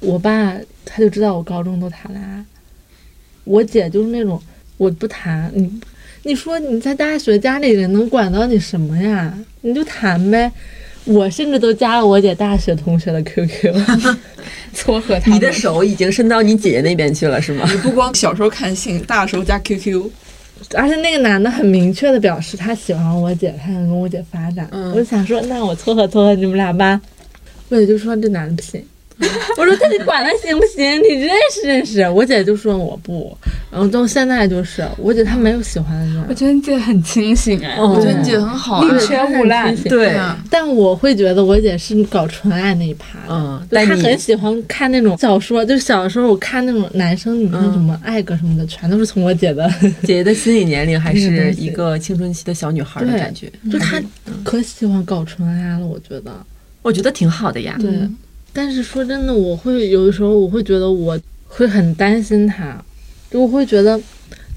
[0.00, 0.54] 我爸
[0.84, 2.44] 他就知道我高中都谈恋爱，
[3.44, 4.40] 我姐就是那种
[4.76, 5.80] 我不谈，你
[6.24, 9.38] 你说你在大学家里人能管到你什么呀？
[9.62, 10.50] 你就谈呗。
[11.04, 13.74] 我甚至都加了我姐大学同学的 QQ，
[14.72, 15.30] 撮合他。
[15.30, 17.68] 你的手已经伸到你姐姐那边去了，是吗？
[17.70, 20.10] 你不光小时候看信，大时候加 QQ，
[20.74, 24.66] 而且那个男的很明确的表示他喜欢我姐，他想跟我姐发展。
[24.72, 27.00] 嗯我就想说，那我撮合撮合你们俩吧。
[27.68, 28.82] 我姐就说这男的不行。
[29.56, 30.82] 我说那你管他行不行？
[31.02, 32.08] 你认识认识。
[32.10, 33.36] 我姐就说我不，
[33.70, 39.74] 然后到现在就是我姐她没有喜欢的人，我觉得你姐很清醒哎，哦我觉得你姐很好啊，宁缺毋滥。
[39.84, 43.18] 对啊但我会觉得我姐是搞纯爱那一趴
[43.70, 49.70] 的，她很喜欢看那种小说，就小时候我看那种男生女生嗯什么爱歌什么的，全都是从我姐的，
[50.02, 54.00] 姐姐的心理年龄还是一个青春期的小女孩的感觉，就她
[54.42, 56.32] 可喜欢搞纯爱了，我觉得。
[56.82, 57.78] 我觉得挺好的呀。
[57.80, 57.88] 对，
[58.54, 62.82] 但是说真的，我会有的时候我会觉得我会很担心他，
[63.30, 64.00] 就我会觉得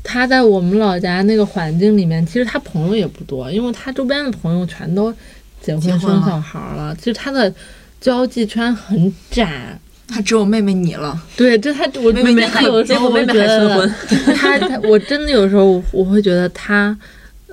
[0.03, 5.13] 他在我们老家那个环境里面，其实他朋友也不多，因为他周边的朋友全都
[5.61, 7.53] 结婚生小孩了，其实他的
[7.99, 9.77] 交际圈很窄。
[10.09, 16.97] 他只有妹妹你了，对，这他我妹妹真的有时候我妹妹还觉得催 他他我真的有时候我我会觉得他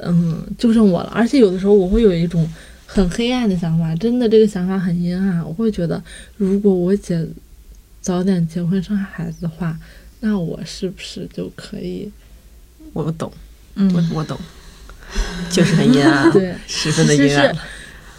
[0.01, 2.49] 嗯就剩我了，而且有的时候我会有一种
[2.95, 5.45] 很黑暗的想法，真的这个想法很阴暗。
[5.45, 6.01] 我会觉得
[6.37, 7.27] 如果我姐
[8.01, 9.77] 早点结婚生孩子的话，
[10.21, 12.11] 那我是不是就可以？
[12.93, 13.33] 我懂，
[13.75, 14.39] 嗯我我懂，
[15.51, 17.53] 确实很阴暗， 对，十分的阴暗。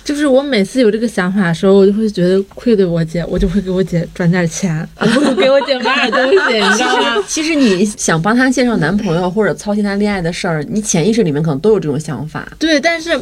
[0.03, 7.23] 就是我每次有这个想法的时候，我就会觉得愧对我姐，我就会给我姐转点钱， 我会给我姐买点东西，你知道吗？
[7.27, 12.47] 其实你想帮她介绍男朋友或者操心她恋爱的事儿，你潜意识里面可能都有这种想法。
[12.59, 13.19] 对，但是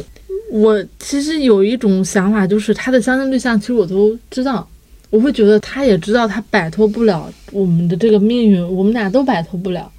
[0.50, 4.66] 我其实有一种想法，就是他的相亲对象，其实我都知道，
[5.10, 9.90] 我会觉得他也知道他摆脱不了我们的这个命运，我们俩都摆脱不了。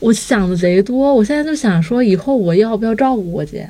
[0.00, 3.68] 我想的贼多，我现在就想说，以后我要不要照顾我姐？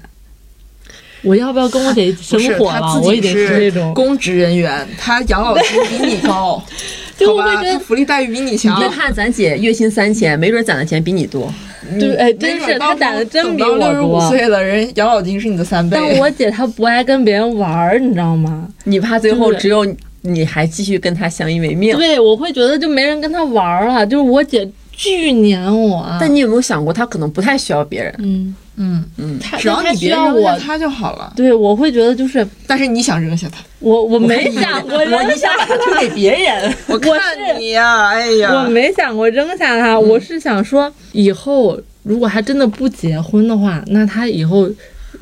[1.23, 2.81] 我要不要跟我姐一起生活了？
[2.81, 6.63] 她自己我已经是那种，公职人员，他养老金比你高，
[7.19, 7.45] 就好吧？
[7.45, 8.89] 我会觉得，她福利待遇比你强别。
[8.89, 11.53] 看咱姐月薪三千，没准攒的钱比你多。
[11.99, 14.21] 对，哎，真是他打的真比我大六十五。
[14.29, 15.97] 岁了，人养老金是你的三倍。
[15.99, 18.67] 但我 姐她不爱跟别人玩儿，你知道吗？
[18.85, 19.87] 你怕最后只有
[20.23, 21.97] 你还继续跟她相依为命。
[21.97, 26.17] 对，我会觉得就没人跟她玩儿了，就是我姐巨黏我。
[26.21, 28.15] 但你有没有想过，她可能不太需要别人？
[28.19, 31.33] 嗯，嗯，嗯，她只要你别扔需要我下她就好了。
[31.37, 36.75] 对，我会觉得就是但是你想扔下她，我我没想过我扔你想把她推给别人？
[36.89, 37.21] 我看
[37.59, 44.71] 你呀，哎呀，我没想过扔下他，我是想说以后如果他真的不结婚的话，那他以后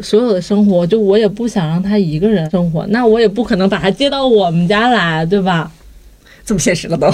[0.01, 5.71] 所有的生活，就我也不想让他一个人生活，那我也不可能把他接到我们家来，对吧？
[6.45, 7.11] 这么现实了都。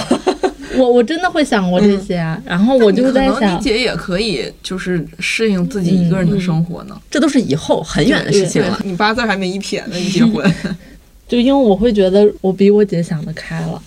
[0.77, 6.99] 我我真的会想过这些，啊然后我就在想可能理，解也可以，就是适应自己一个人的生活呢。
[7.09, 8.79] 这都是以后很远的事情了。
[8.83, 10.49] 你八字还没一撇呢，你结婚，
[11.27, 13.81] 就因为我会觉得我比我姐想得开了，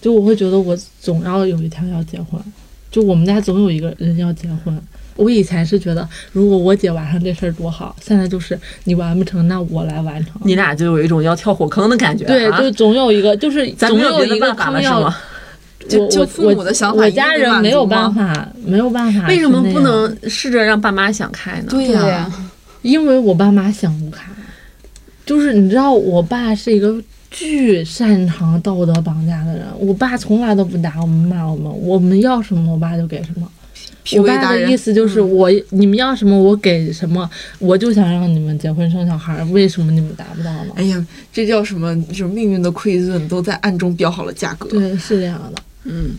[0.00, 2.40] 就我会觉得我总要有一天要结婚，
[2.90, 4.80] 就我们家总有一个人要结婚。
[5.16, 10.32] 我以前是觉得，如果我姐完成这事儿多好，现在就是你完不成，那我来完成。
[10.44, 12.28] 你俩就有一种要跳火坑的感觉、啊。
[12.28, 15.14] 对，就总有一个，就是咱没有总有一个别的办法了，要
[15.88, 19.26] 就就父母我的想法我一家人没有办法，没有办法。
[19.28, 19.80] 为什么不？
[19.80, 21.66] 能试着让爸妈想开呢？
[21.70, 22.32] 对对呀、呀，
[22.82, 24.30] 因为我爸妈想不开，
[25.24, 29.64] 就是你知道，我爸是一个巨擅长道德绑架的人。
[29.78, 33.50] 我爸从来都不打我们、骂我们，我们要什么，我爸就给什么。
[34.16, 40.72] 我爸的意思就是我，你们要什么我给什么，我就想让你们结婚生小孩，为什么你们达不到呢？
[40.74, 41.94] 哎呀，这叫什么？
[42.04, 44.68] 就是命运的馈赠，都在暗中标好了价格。
[44.68, 45.62] 对，是这样的。
[45.84, 46.16] 嗯，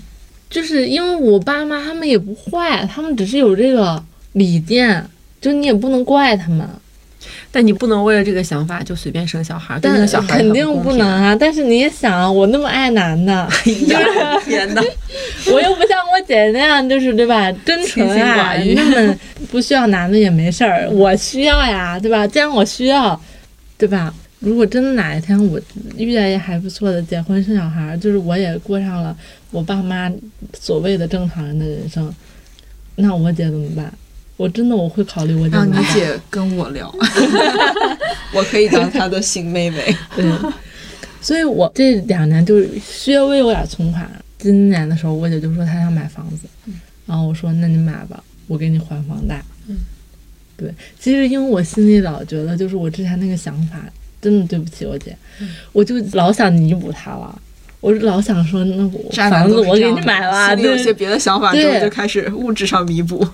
[0.50, 5.06] 就是因为我爸妈他们也不坏，他们只是有这个理念，
[5.40, 6.68] 就你也不能怪他们。
[7.52, 11.08] 但你不能为了这个想法就随便生小孩，但小孩肯定不能。
[11.08, 11.36] 啊！
[11.38, 14.82] 但是你也想啊，我那么爱男的， 天哪！
[15.54, 17.52] 我又不像我姐那样，就是对吧？
[17.66, 19.16] 真纯清心爱寡欲，那么
[19.52, 22.26] 不需要男的也没事儿，我需要呀，对吧？
[22.26, 23.20] 既然我需要，
[23.78, 24.12] 对吧？
[24.42, 25.60] 如果真的哪一天我
[25.96, 29.16] 遇见一还不错的结婚生小孩，就是我也过上了
[29.52, 30.12] 我爸妈
[30.54, 32.14] 所谓的正常人的人生，
[32.96, 33.94] 那我姐怎么办？
[34.38, 35.76] 我真的我会考虑我姐让你。
[35.94, 36.92] 姐跟我聊，
[38.34, 39.96] 我可以当她的新妹妹。
[40.18, 40.26] 对，
[41.22, 44.10] 所以我这两年就是稍微有点存款。
[44.40, 46.48] 今年的时候，我姐就说她想买房子，
[47.06, 49.40] 然后我说那你买吧，我给你还房贷。
[49.68, 49.76] 嗯，
[50.58, 53.86] 对，其实因为我心里老觉得，就是我之前那个想法，
[54.22, 55.16] 真的对不起我姐，
[55.72, 57.42] 我就老想弥补她了。
[57.80, 63.28] 我老想说，那我房子我给你买了，心里有些别的想法之后，对就开始物质上弥补。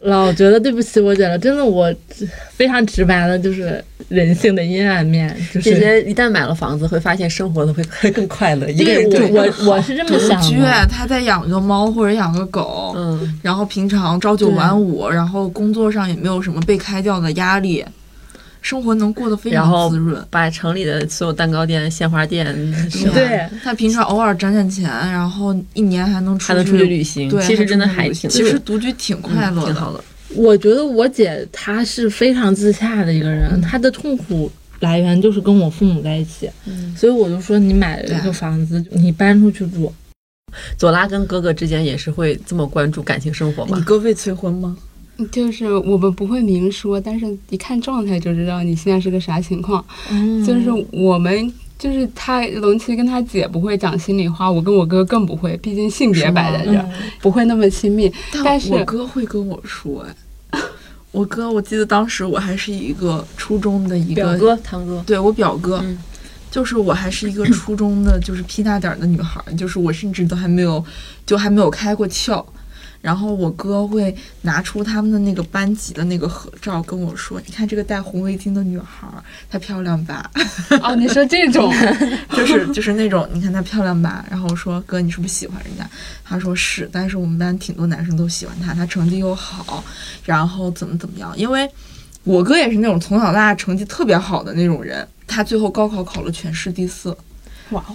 [0.00, 1.38] 老觉得对不起我姐了。
[1.38, 1.94] 真的，我
[2.56, 10.86] 非常直白的，就是人性的阴暗面，就是姐姐一旦买了房子，会发现生活的会会更快乐，一个人对我我我是这么想独居，的。
[10.90, 17.82] 他再养个猫或者养个狗，嗯，然后平常朝九晚五，然后工作上也没有什么被开掉的压力，
[18.64, 20.26] 生活能过得非常滋润。
[20.30, 22.46] 把城里的所有蛋糕店、鲜花店
[22.90, 30.02] 是吧对，他平常偶尔攒攒钱，然后一年还能出还能出去旅行，对，其实真的还其实独居挺快乐嗯挺好的。
[30.34, 34.50] 我觉得我姐她是非常自洽的一个人，她的痛苦
[34.80, 39.92] 来源就是跟我父母在一起，嗯所以我就说你买了一对个房子，你搬出去住，
[40.78, 43.84] 左拉跟哥哥之间也是会这么关注感情生活吗你？
[43.84, 44.74] 哥被催婚吗？
[45.30, 49.84] 就是我们不会明说，但是一看状态就知道你现在是个啥情况。
[50.10, 58.12] 嗯就是我们就是他龙七跟他姐不会讲心里话，我跟我哥更不会，毕竟性别摆在这儿，嗯不会那么亲密。
[58.44, 60.04] 但是我哥会跟我说，
[60.50, 60.60] 哎，
[61.12, 65.98] 我哥，我记得当时我还是一个初中的一个，表哥、堂哥，对我表哥，嗯
[66.50, 70.84] 就是我还是一个初中的，就是屁大点儿的女孩儿，就是我甚至都还没有，
[71.26, 72.44] 就还没有开过窍。
[73.04, 80.30] 然后我哥会拿出他们的那个班级的那个合照跟我说：“你看这个戴红围巾的女孩儿，她漂亮吧？
[80.82, 81.70] 哦，你说这种，
[82.30, 85.86] 就 是就是那种，你看她漂亮吧？”然后我说：“哥，你是不是喜欢人家？”
[86.24, 89.84] 他说是，但是我们班挺多男生都喜欢她，她成绩又好，
[90.24, 91.36] 然后怎么怎么样？
[91.36, 91.68] 因为
[92.22, 97.14] 我哥也是那种从小到大成绩特别好的那种人，他最后高考考了全市第四。
[97.68, 97.94] 哇哦，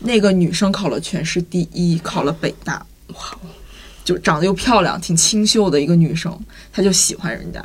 [0.00, 3.16] 那个女生考了全市第一，考了北大，哇，
[4.10, 6.36] 就长得又漂亮，挺清秀的一个女生，
[6.72, 7.64] 他就喜欢人家，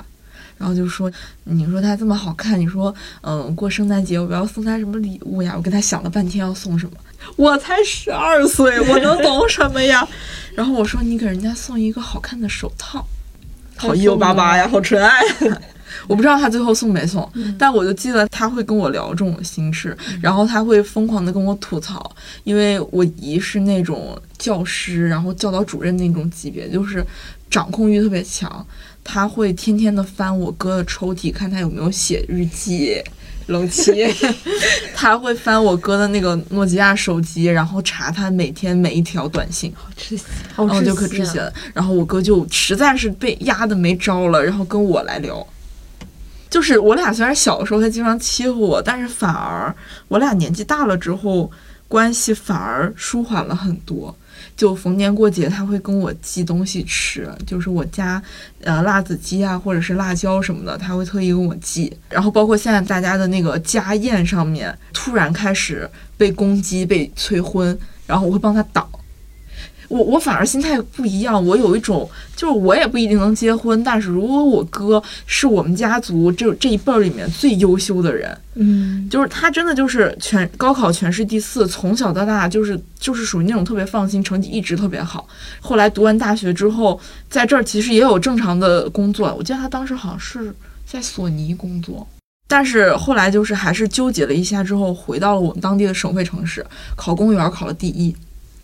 [0.60, 1.12] 然后就说，
[1.46, 5.54] 你说她这么好看，你说，嗯，过圣诞节我要送她什么礼物呀？
[5.58, 6.94] 我跟她想了半天要送什么，
[7.36, 10.08] 我才十二岁，我能懂什么呀？
[10.54, 13.08] 然后我说，你给人家送一个好看的手套，
[13.76, 15.22] 好一六八八呀，好纯爱。
[16.08, 27.06] 我不知道他最后送没送，但我就记得他会跟我聊这种心事，然后他会疯狂的跟我吐槽，因为我姨是那种教师，然后教导主任那种级别，就是
[27.50, 28.66] 掌控欲特别强，
[29.04, 33.02] 他会天天的翻我哥的抽屉，看他有没有写日记。
[33.48, 34.04] 冷七，
[34.96, 40.24] 他会翻我哥的那个诺基亚手机，然后查他每天每一条短信，好窒息。
[40.52, 41.54] 好然后就可窒息了。
[41.72, 45.46] 然后我哥就实在是被压的没招了，然后跟我来聊。
[46.56, 49.76] 就是我俩虽然小的时候他经常欺负我，但是反而
[50.08, 51.52] 我俩年纪大了之后，
[51.90, 54.16] 关系反而舒缓了很多。
[54.56, 58.24] 就逢年过节他会跟我寄东西吃，就是我家
[58.64, 61.92] 呃辣子鸡啊，或者是辣椒什么的，他会特意跟我寄。
[62.10, 67.78] 然后包括现在大家的那个家宴上面，突然开始被攻击、被催婚，
[68.08, 68.90] 然后我会帮他挡。
[69.88, 85.28] 我我反而心态不一样，我有一种就是我也不一定能结婚，但是如果我哥是我们家族这这一辈儿里面最优秀的人，嗯就是他真的就是全高考全市第四，从小到大就是就是属于那种特别放心，成绩一直特别好。
[85.60, 90.54] 后来读完大学之后，在这儿其实也有正常的工作，我记得他当时好像是
[90.86, 92.08] 在索尼工作。
[92.48, 96.64] 但是后来就是还是纠结了一下之后，回到了我们当地的省会城市，
[96.96, 98.16] 考公务员考了第一，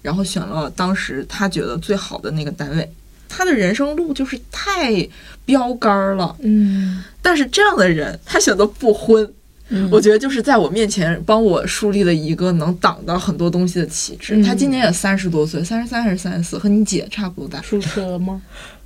[0.02, 2.92] 然后选了当时他觉得最好的那个单位。
[3.34, 5.08] 他的人生路就是太
[5.46, 9.26] 标杆儿了，嗯但是这样的人他选择不婚，
[9.70, 14.36] 嗯我觉得就是在我面前帮我树立了一个能挡到很多东西的旗帜。
[14.36, 17.62] 嗯他今年也三十多岁，三十三还是三十四，和你姐差不多大。
[17.62, 18.42] 属蛇吗？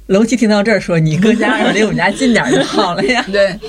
[0.07, 3.25] 龙七听到这儿说：“你哥家要是离我们家近点儿就好了呀。
[3.31, 3.59] 对，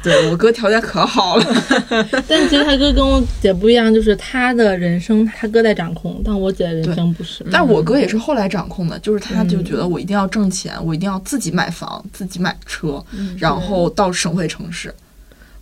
[0.00, 1.44] 对我哥条件可好了。
[2.28, 7.44] 但其实他哥跟我姐不一样，就是他的人生他哥在掌控，但我姐的人生不是。
[7.50, 13.04] 但我哥也是后来掌控的，就是他就觉得我一定要挣钱，我一定要自己买房、自己买车，
[13.36, 14.94] 然后到省会城市。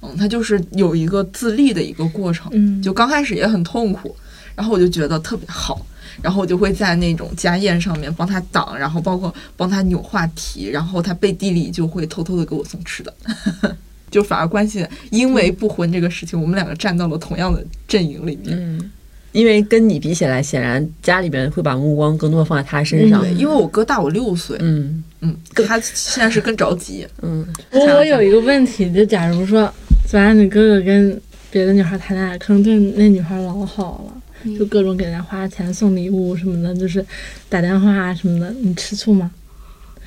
[0.02, 2.48] 嗯，他就是有一个自立的一个过程。
[2.52, 4.14] 嗯，就刚开始也很痛苦，
[4.54, 5.84] 然后我就觉得特别好，
[6.22, 13.14] 然后我就会在那种家宴上面帮他挡，然后包括帮他扭话题，然后他背地里就会偷偷的给我送吃的，
[14.10, 18.56] 就反而关系因为不婚这个事情，我们两个站到了同样的阵营里面。
[18.58, 18.90] 嗯，
[19.32, 23.20] 因为跟你比起来，显然家里边会把目光更多放在他身上。
[23.20, 25.02] 对，因为我哥大我六岁，嗯。
[25.20, 29.68] 嗯，他现在是更着急， 嗯，我我有一个问题，就假如说，
[30.08, 34.22] 昨晚你哥哥跟别的女孩谈恋爱，可能对那女孩老好了，
[34.56, 37.04] 就各种给人家花钱、送礼物什么的，就是
[37.48, 39.30] 打电话啊什么的，你吃醋吗？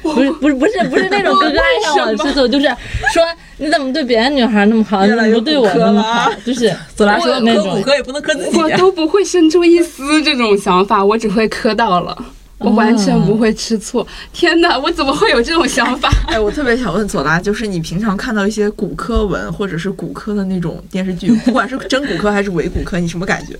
[0.01, 1.63] 不是不是不是不是那种哥哥爱
[1.95, 2.65] 上我吃醋，就是
[3.13, 3.23] 说
[3.57, 8.57] 你怎么对别的女孩那么好，你不对我那么好就是左拉说那种磕骨科也不能磕自己。
[8.57, 12.17] 我都不会生出一丝这种想法，我只会磕到了，
[12.57, 14.03] 我完全不会吃醋。
[14.33, 16.09] 天哪，我怎么会有这种想法？
[16.25, 23.55] 哎，我特别想问左拉，就是你平常看到一些骨科文或者是骨科的那种电视剧，不管是真骨科还是伪骨科，你什么感觉？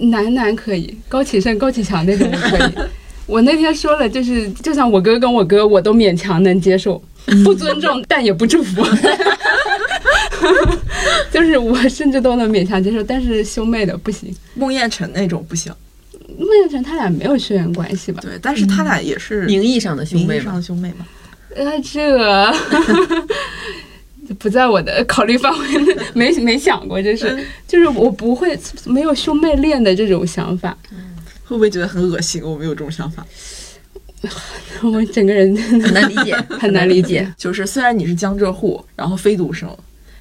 [0.00, 2.70] 男男可以，高启盛、高启强那种我可以。
[3.26, 7.02] 我那天说了，就是就像我哥跟我哥，我都勉强能接受，
[7.44, 8.82] 不尊重但也不祝福，
[11.32, 14.32] 就是我甚至都能勉强接受，但是兄妹的不行。
[14.54, 15.72] 孟宴臣那种不行，
[16.38, 18.20] 孟宴臣他俩没有血缘关系吧？
[18.22, 21.04] 对，但是他俩也是名义上的兄妹嘛名义上的，兄妹嘛。
[21.56, 22.52] 呃，这
[24.34, 30.76] 不在我的考虑范围内，没没想过，就是就是我不会没有兄妹恋的这种想法，
[31.44, 32.42] 会不会觉得很恶心？
[32.42, 33.26] 我没有这种想法。
[34.82, 37.32] 我整个人很难理解， 很难理解。
[37.36, 39.68] 就是虽然你是江浙沪，然后非独生，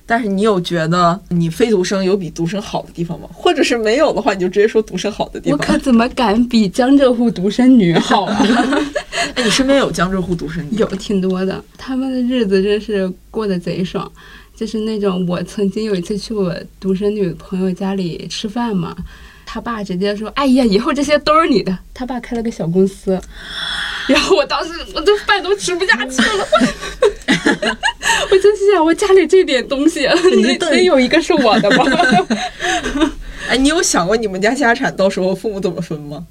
[0.05, 3.27] 但是你有觉得你非独生有比独生好的地方吗？
[3.33, 5.63] 或者是没有的话，你就直接说独生好的地方我。
[5.63, 8.39] 可怎么敢比江浙沪独生女好啊？
[9.35, 10.77] 哎，你身边有江浙沪独生女？
[10.77, 14.11] 有挺多的，他们的日子真是过得贼爽。
[14.55, 18.95] 就是那种我曾经有一次去我独生女朋友家里吃饭嘛，
[19.45, 23.19] 他爸直接说：“哎呀，以后这些都是你的。”他爸开了个小公司，
[24.07, 26.47] 然后我当时我这饭都吃不下去了，
[28.31, 31.85] 我就是想，我家里这点东西，你真有一个是我的吧？
[33.47, 36.25] 哎，你有想过你们家家产到时候父母怎么分吗？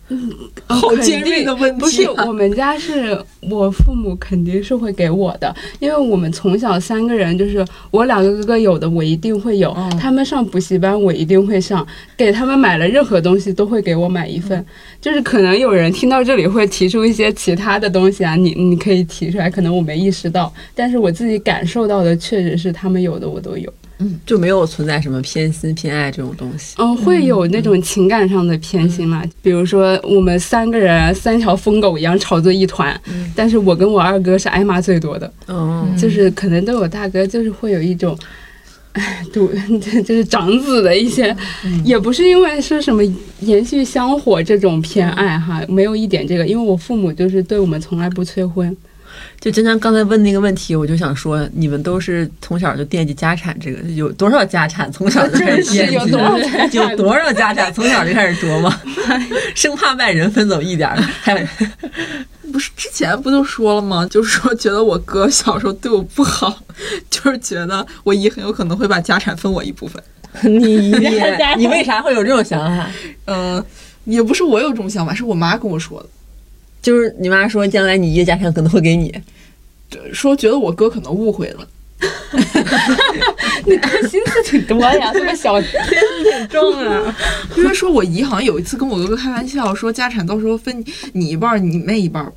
[0.69, 11.87] 哦 好尖锐的问题啊不是，我们家是我父母肯定是会给我的，因为我们从小三个人，就是我两个哥哥有的我一定会有，哦他们上补习班我一定会上，
[12.17, 14.65] 给他们买了任何东西都会给我买一份。
[15.01, 23.73] 就是可能有人听到这里会提出一些其他的东西啊，你你可以提出来，可能我没意识到，但是我自己感受到的确实是他们有的我都有。
[24.27, 26.75] 就没有存在什么偏心偏爱这种东西。
[26.79, 29.23] 嗯，会有那种情感上的偏心嘛？
[29.43, 32.99] 比如说我们三个人三条疯狗一样吵作一团，
[33.35, 38.17] 但是我跟我二哥是挨骂最多的，嗯，就是可能对我大哥就是会有一种。
[38.95, 39.51] 哎，赌
[40.05, 41.37] 就是长子的一些，
[41.85, 43.03] 也不是因为说什么
[43.41, 48.77] 延续香火这种偏爱哈，没有一点这个，因为我父母就是对我们从来不催婚，
[49.41, 55.95] 就经常刚才问那个问题，我就想说，你们都是从小就惦记家产，这个有多少家产从小就开始惦记？
[55.95, 58.75] 有多少家产有多少家产从小就开始琢磨，
[59.55, 60.97] 生怕外人分走一点儿。
[60.97, 61.47] 还有，
[62.53, 64.07] 不是之前不就说了吗？
[64.11, 66.63] 就是说觉得我哥小时候对我不好，
[67.11, 70.03] 就是觉得我姨很有可能会把家产分我一部分。
[70.43, 70.91] 你
[71.57, 72.91] 你为啥会有这种想法？
[73.27, 73.65] 嗯、
[74.05, 76.09] 也不是我有这种想法，是我妈跟我说的，
[76.85, 79.11] 就是你妈说将来你爷家产可能会给你，
[80.13, 81.67] 说觉得我哥可能误会了。
[83.65, 87.17] 你哥心思挺多呀，这么小心思挺重啊。
[87.57, 92.31] 因为说我姨好像有一次跟我哥哥开玩笑说，家产到时候分你一半儿，你妹一半儿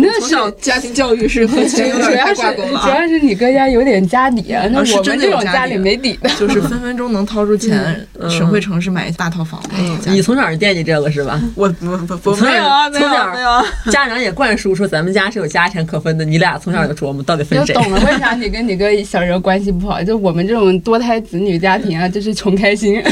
[0.00, 0.08] 吧。
[0.08, 2.84] 那是从小家庭教育是和钱有点太主要是挂钩了啊。
[2.84, 6.28] 主要是你哥家有点家底啊，那啊是真我们这种家里没底的。
[6.38, 9.60] 就是分分钟能掏出钱，嗯省会城市买一大套房
[10.06, 11.40] 你从小就惦记这个是吧？
[11.54, 13.64] 我不不不没有啊，没有啊没有啊。
[13.90, 17.74] 家长也灌输说咱们家是有家产可分的，你俩从小就琢磨到底分谁。
[17.74, 20.02] 就懂了为啥你跟你哥小时候关系不好？
[20.02, 23.02] 就我们这种多胎子女家庭啊，就是穷开心，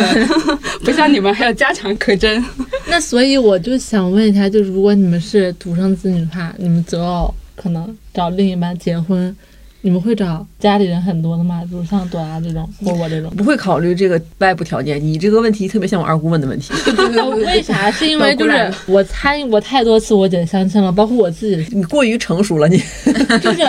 [0.84, 2.44] 不像你们还有家产可争。
[2.86, 9.34] 那所以我就想问一下，就是如果你们是独生子女的话，你们择偶可能找另一半结婚，
[9.82, 11.62] 你们会找家里人很多的吗？
[11.68, 13.30] 比如像朵拉这种，或我这种。
[13.36, 16.72] 不会考虑这个外部条件，你这个问题特别像我二姑问的问题。
[16.96, 17.90] 呃 为啥？
[17.90, 22.78] 是因为就是我参与过太多次我姐相亲了，包括我自己，你过于成熟了，你
[23.42, 23.62] 就是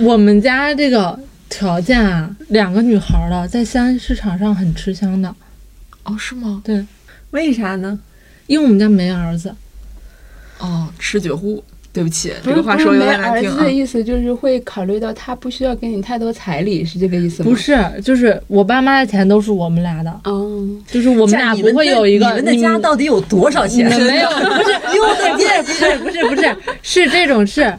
[0.00, 1.18] 我们家这个
[1.48, 5.34] 条件啊，两个女孩儿的在相亲市场上很吃香的，
[6.04, 6.62] 哦，是吗？
[6.64, 6.84] 对，
[7.30, 7.98] 为啥呢？
[8.46, 9.54] 因为我们家没儿子，
[10.58, 11.62] 哦，吃绝户。
[11.92, 13.70] 对不起，不这个话说有点难听啊儿子的。
[13.70, 17.48] 意思就是会考虑到他不需要给你太多彩礼，是这个意思吗？
[17.48, 23.86] 不，是，就是我爸妈的钱都是我们俩的，嗯，就是我们俩不会有一个你们的家到底有多少钱？
[23.86, 27.72] 你们没有，不是，有的店不是不是不是是这种是，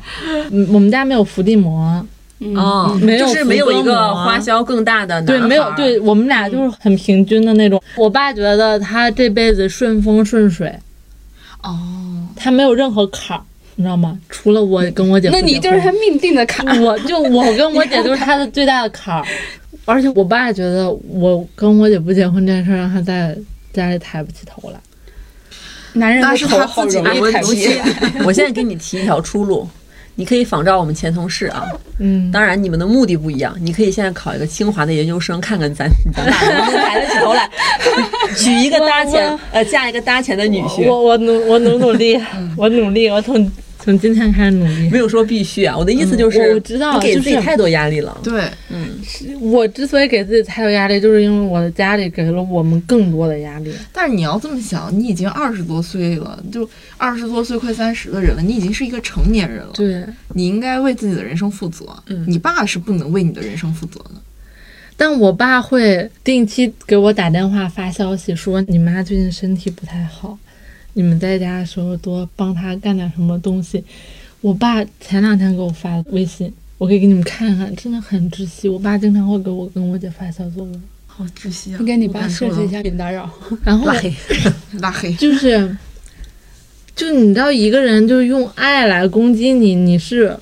[0.50, 2.02] 嗯我们家没有伏地魔，
[2.40, 7.84] 嗯哦，没有就是没有一个花销更大的男对，没有对我们俩就是很平均的那种。
[7.98, 10.74] 我爸觉得他这辈子顺风顺水，
[11.66, 13.42] 哦，他没有任何坎儿，
[13.76, 14.18] 你知道吗？
[14.30, 16.66] 除了我跟我姐那你就是他命定的坎。
[16.82, 19.26] 我就我跟我姐就是他的最大的坎儿，
[19.86, 23.38] 而且我爸觉得我跟我姐不结婚这件事儿让他在
[23.74, 24.80] 家里抬不起头来。
[25.94, 27.80] 男人的那是他头好自己的容易抬不问题起。
[28.26, 29.68] 我现在给你提一条出路，
[30.16, 31.66] 你可以仿照我们前同事啊，
[32.00, 37.50] 嗯，当然你们的目的不一样，你可以现在考一个清华的研究生，看看咱 咱俩能不能抬得起头来，
[38.38, 40.88] 娶一个搭钱呃嫁一个搭钱的女婿。
[40.88, 42.20] 我我努我努努力，
[42.56, 43.52] 我努力，我从
[43.86, 44.90] 从今天开始努力。
[44.90, 48.20] 没有说必须啊，我的意思就是，嗯我我知道给自己太多压力了。
[48.24, 48.90] 对，嗯
[49.40, 53.72] 我之所以给自己太多压力，就是因为我的家里给了我们更多的压力。
[53.94, 56.68] 但是你要这么想，你已经二十多岁了，就
[56.98, 61.86] 二十多岁快三十的人了，你已经是一个成年人了，对，你应该为自己的人生负责。
[62.08, 64.16] 嗯你爸是不能为你的人生负责的。
[64.98, 70.38] 但我爸会定期给我打电话发消息说你妈最近身体不太好，
[70.96, 73.84] 你们在家的时候多帮他干点什么东西。
[74.42, 78.70] 我爸前两天给我发微信，我可以给你们看看，真的很窒息。
[78.70, 81.78] 我爸经常会给我跟我姐发小作文，好窒息啊！
[81.80, 83.30] 你跟你爸设置一下免打扰。
[83.64, 84.14] 然后拉黑，
[84.80, 85.14] 拉黑。
[85.16, 85.76] 就是，
[86.96, 90.38] 就你知道一个人就是用爱来攻击你，你是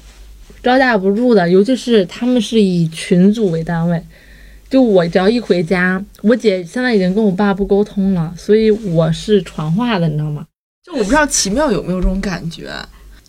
[0.62, 1.50] 招架不住的。
[1.50, 4.04] 尤其是他们是以群组为单位，
[4.74, 10.48] 就我只要一回家，我姐现在已经跟我爸不沟通了，所以我是传话的，你知道吗？
[10.84, 12.74] 就我不知道奇妙有没有这种感觉，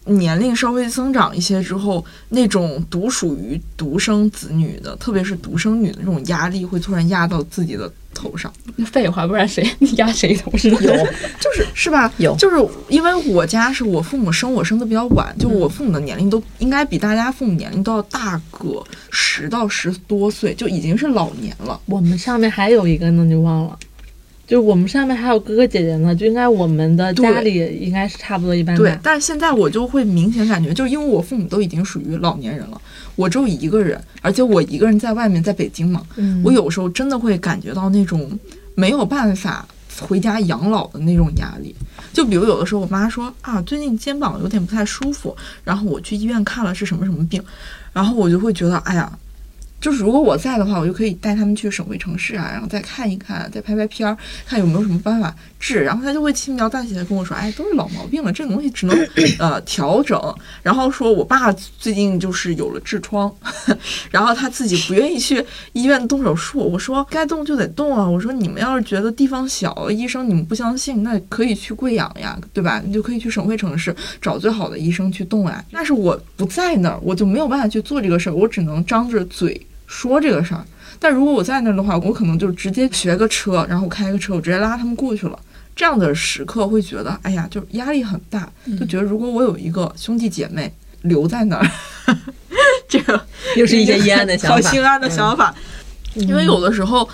[0.07, 8.51] 年龄稍微增长一些之后，那种独属于独生子女的，特别是独生女的那种压力，会突然压到自己的头上。
[8.77, 10.71] 那 废话，不然谁压谁头上？
[10.71, 10.79] 有
[11.41, 12.11] 就是是吧？
[12.19, 12.57] 有就是
[12.89, 21.79] 因为我家是我父母生我生的比较晚，就我父母的年龄都应该比大家父母年龄都要大个十到十多岁，就已经是老年了。
[21.87, 23.79] 我们上面还有一个呢，你忘了。
[24.47, 28.83] 就我们上面还有哥哥姐姐呢，就应该我们的家里应该是差不多一般大，。
[28.83, 32.81] 对但是现在我就会明显感觉，就是因为我父母都已经属于老年人了，
[33.17, 38.39] 我只有一个人，而且我一个人在外面，在北京嘛，嗯我有时候真的会感觉到那种
[38.75, 39.67] 没有办法
[40.01, 41.75] 回家养老的那种压力。
[42.13, 45.35] 就比如有的时候我妈说啊，最近肩膀有点不太舒服，
[45.65, 47.43] 然后我去医院看了是什么什么病，
[47.95, 49.11] 然后我就会觉得哎呀。
[49.85, 54.17] 就是如果我在的话，我就可以带他们去省会城市啊，然后再看一看，再拍拍片儿，
[54.47, 55.81] 看有没有什么办法治。
[55.81, 58.97] 然后他就会轻描淡写的跟我说：“哎，都是老毛病了，这个东西只能
[59.39, 60.19] 呃调整。
[60.65, 63.31] ”然后说我爸最近就是有了痔疮，
[64.11, 66.61] 然后他自己不愿意去医院动手术。
[66.61, 68.09] 我说该动就得动啊。
[68.09, 72.81] 我说你们要是觉得地方小，医生你们不相信，那可以去贵阳呀，对吧？
[72.83, 75.63] 你就可以去省会城市找最好的医生去动啊。
[75.71, 80.65] 但是我不在那儿，我就没有办法去做这个事儿，我只能张着嘴说这个事儿。
[80.99, 85.39] 但如果我在那儿的话，我可能就直接学个车，然后开个车，我直接拉他们过去了。
[85.77, 90.73] 这样的时刻会觉得，哎呀，就是压力很大，就觉得如果我有一个兄弟姐妹
[91.03, 91.71] 留在那儿，
[92.89, 93.21] 这个
[93.57, 94.55] 又是一些阴暗的想法。
[94.57, 95.55] 好心安的想法。
[96.15, 97.07] 因为有的时候，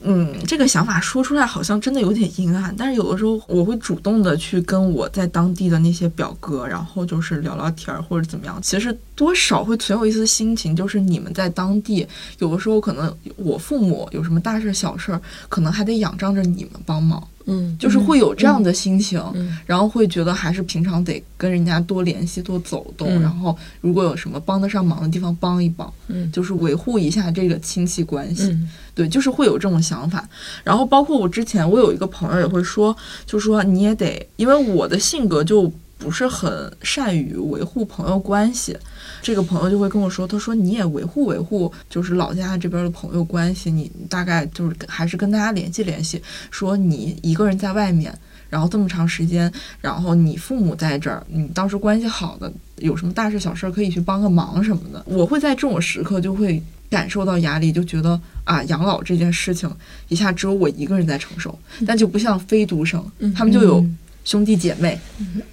[0.00, 8.58] 嗯，这个想法说出来好像真的有点阴暗，但是有的时候我会主动的去跟我在当地的那些表哥，然后就是聊聊天儿或者怎么样。
[8.60, 12.06] 其实多少会存有一丝心情，就是你们在当地，
[12.38, 28.44] 有的时候可能我父母有什么大事小事儿，可能还得仰仗着你们帮忙，嗯，就是会有这样的心情，嗯然后会觉得还是平常得跟人家多联系、多走动，嗯然后如果有什么帮得上忙的地方帮一帮，嗯就是维护一下这个亲戚关系。
[28.44, 30.28] 嗯对，就是会有这种想法。
[30.62, 32.94] 然后包括我之前，我有一个朋友也会说，
[33.24, 38.76] 就说你也得，因为我的性格就不是很善于维护朋友关系。
[39.22, 46.20] 这个朋友就会跟我说，他说你也维护维护，就是老家这边的朋友关系，你大概就是还是跟大家联系联系。
[46.50, 48.12] 说你一个人在外面，
[48.50, 49.50] 然后这么长时间，
[49.80, 55.00] 然后你父母在这儿，你当时关系好的，有什么大事小事可以去帮个忙什么的。
[55.06, 56.60] 我会在这种时刻就会
[56.90, 59.70] 感受到压力，就觉得啊，养老这件事情
[60.08, 61.56] 一下只有我一个人在承受，
[61.86, 63.04] 但就不像非独生，
[63.36, 63.86] 他们就有
[64.24, 64.98] 兄弟姐妹，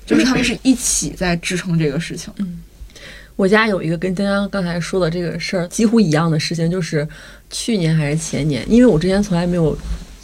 [0.07, 2.33] 就是他们是一起在支撑这个事情。
[3.39, 7.07] 我家有一个跟江江刚才说的这个事儿几乎一样的事情，就是
[7.49, 9.73] 去年还是前年，因为我之前从来没有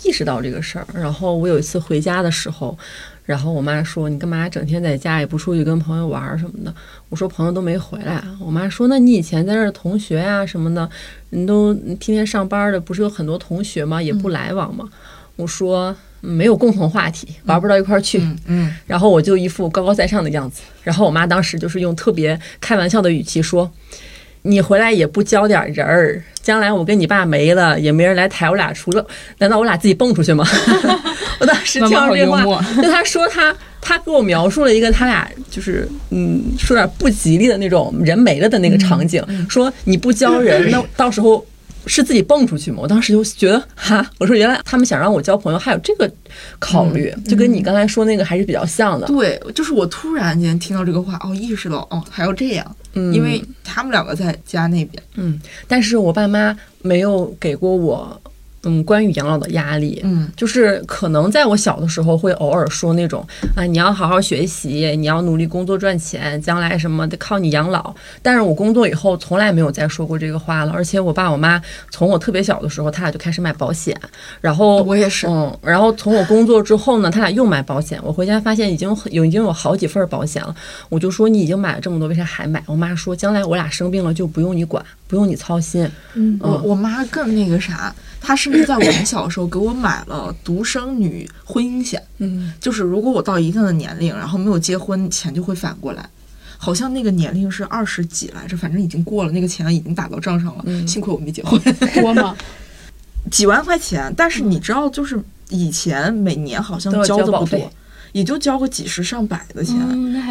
[0.03, 0.86] 意识到这个事儿。
[0.93, 2.78] 然后我有一次回家的时候，
[3.24, 6.76] 然后我妈说：“你干嘛整天在家也不出去跟朋友玩儿什么的？”
[7.07, 10.89] 我说：“朋友都没回来。”我妈说：“那你以前在这儿同学呀、什么的，
[11.30, 14.03] 你都天天上班的，不是有很多同学吗？
[14.03, 14.89] 也不来往吗？”
[15.38, 15.95] 我说
[16.26, 18.19] ：“没有共同话题，玩不到一块儿去。
[18.19, 20.61] 嗯嗯，然后我就一副高高在上的样子。
[20.84, 23.71] 然后我妈当时就是用特别开玩笑的语气说
[24.43, 29.05] ：“你回来也不教点人儿，将来我跟你爸没了，也没人来抬我俩出了，
[29.38, 30.45] 难道我俩自己蹦出去吗？”
[31.39, 32.43] 我当时听到这话
[32.82, 41.45] 就他说他他给我描述了一个他俩就是嗯说点不吉利的那种人没了的那个场景，说你不教人， 那到时候。
[41.88, 42.79] 是自己蹦出去吗？
[42.81, 46.11] 我当时就觉得哈，我说原来他们想让我交朋友还有这个
[46.59, 49.07] 考虑，就跟你刚才说那个还是比较像的。
[49.07, 58.19] 对，就是我突然间听到这个话，哦，意识到哦还要这样，嗯因为他们两个在家那边，嗯，但是我爸妈没有给过我
[58.66, 67.93] 嗯关于养老的压力，嗯就是可能在我小的时候会偶尔说那种啊，你要好好学习，你要努力工作赚钱，将来什么得靠你养老。
[68.22, 73.95] 但是我工作以后从来没有再说过这个话了，而且我爸我妈从我特别小的时候，他俩就开始买保险，
[74.41, 80.55] 然后我也是嗯，然后从我工作之后呢，他俩又买保险，我回家发现已经有已经有好几份保险了，
[80.89, 82.63] 我就说你已经买了这么多，为啥还买？
[82.66, 85.88] 我妈说将来我俩生病了就不用你管，不用你操心。
[86.16, 87.93] 嗯我我妈更那个啥，
[88.26, 96.09] 她甚至在我们小时候给我买了独生女婚姻险，嗯，就是如果我到一定的年龄，然后没有结婚，钱就会反过来。
[96.57, 100.63] 好像那个年龄是二十几来着，反正已经过了，那个钱已经打到账上了。
[100.65, 101.61] 嗯幸亏我没结婚，
[101.93, 102.36] 多吗？
[103.30, 104.11] 几万块钱。
[104.17, 105.19] 但是你知道，就是
[105.49, 107.71] 以前每年好像交的不多
[108.16, 109.76] 也就交个几十上百的钱。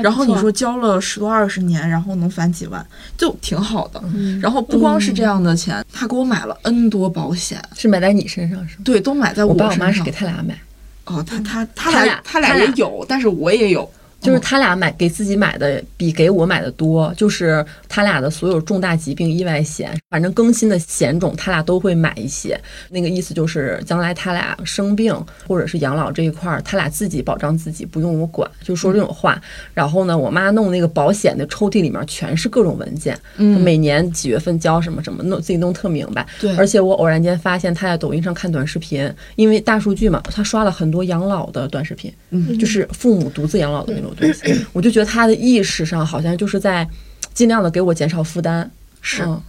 [0.02, 2.84] 然后你说交了十多二十年，然后能返几万，
[3.18, 4.02] 就挺好的。
[4.14, 8.82] 嗯然后不光是这样的钱，他给我买了 N 多保险，是买在你身上是吗？
[8.84, 10.10] 对，都买在我爸我身上妈是给。
[10.10, 10.58] 他俩买。
[11.04, 13.86] 哦，他他他俩他俩也有，但是我也有。
[14.24, 22.58] 就是他俩买给自己买的比给我买的多，就是他俩的所有重大疾病、意外险，反正更新的险种，他俩都会买一些。
[22.90, 25.14] 那个意思就是，将来他俩生病
[25.46, 29.40] 或者是养老这一块儿，他俩自己保障自己，不用我管，就说这种话。
[29.74, 36.26] 然后呢，我妈弄那个保险的抽屉里面全是各种文件，嗯每年几月份交什么什么，弄自己弄特明白。
[36.40, 44.42] 对而且我偶然间发现他在抖音上看短视频，因为大数据嘛，他刷了很多养老的短视频，嗯就是父母独自养老的那种东西。
[44.72, 46.88] 我就觉得他的意识上好像就是在
[47.32, 48.70] 尽量的给我减少负担。
[49.00, 49.40] 是嗯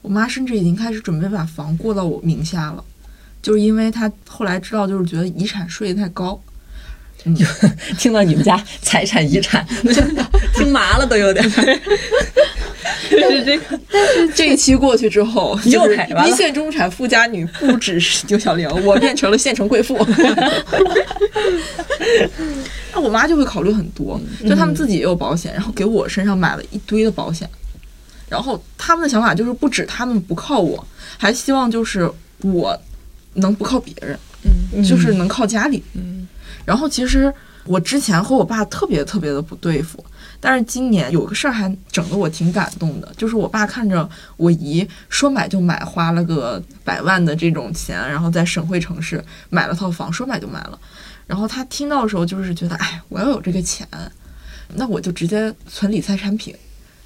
[0.00, 2.84] 我妈甚至已经开始准备把房过到我名下了，
[3.42, 6.40] 就是因为她后来知道，就是觉得遗产税太高。
[7.98, 9.66] 听到你们家财产遗产，
[10.54, 11.44] 听麻了都有点。
[13.10, 13.78] 就是这个，
[14.34, 19.98] 这一期过去之后，又就是改完了一线中产富家女不只是牛小玲，我变成了县城贵妇。
[22.92, 27.48] 那我妈就会考虑很多，就他们自己也有保险，然后给我身上买了一堆的保险。
[28.28, 32.10] 然后他们的想法就是，不止他们不靠我，还希望就是
[32.42, 32.78] 我
[33.34, 34.18] 能不靠别人，
[34.74, 35.82] 嗯就是能靠家里。
[35.94, 36.28] 嗯
[36.68, 37.32] 然后其实
[37.64, 40.04] 我之前和我爸特别特别的不对付，
[40.38, 44.06] 但是今年有个事儿还整得我挺感动的，就是我爸看着
[44.36, 50.78] 我姨说买就买，花了个百万的这种钱，然后在省会城市买了套房，说买就买了。
[51.26, 53.88] 然后他听到的时候就是觉得，哎，我要有这个钱，
[54.74, 56.54] 那我就直接存理财产品，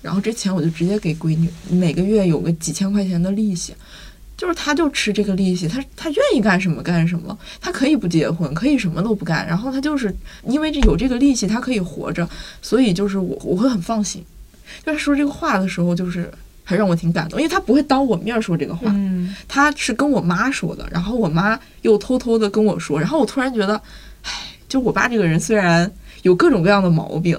[0.00, 3.72] 然后这钱我就直接给闺女，每个月有个几千块钱的利息。
[4.42, 10.12] 就是他就吃这个利息，他他愿意干什么干什么，他可以不结婚，可以什么都不干，然后他就是
[10.48, 12.28] 因为这有这个利息，他可以活着，
[12.60, 14.20] 所以就是我我会很放心。
[14.84, 16.28] 就是说这个话的时候，就是
[16.64, 23.80] 还让我挺感动，因为他不会当我面说这个话，嗯他是跟我妈说的，然后我妈又偷偷的跟我说，然后我突然觉得，
[24.24, 24.30] 唉，
[24.68, 25.88] 就我爸这个人虽然
[26.22, 27.38] 有各种各样的毛病，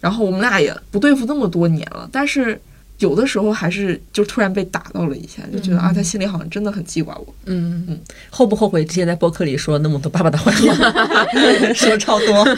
[0.00, 2.58] 然后我们俩也不对付那么多年了，但是
[2.98, 7.34] 有的时候还是就突然被打到了一下，就觉得啊，他心里好像真的很记挂我。
[7.46, 7.98] 嗯嗯，
[8.30, 11.26] 后不后悔之前在播客里说那么多爸爸的坏话，
[11.74, 12.56] 说超多。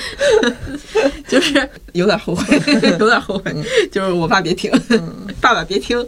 [1.28, 2.44] 就是有点后悔，
[2.98, 3.54] 有点后悔，
[3.92, 4.70] 就是我爸别听，
[5.40, 6.04] 爸爸别听。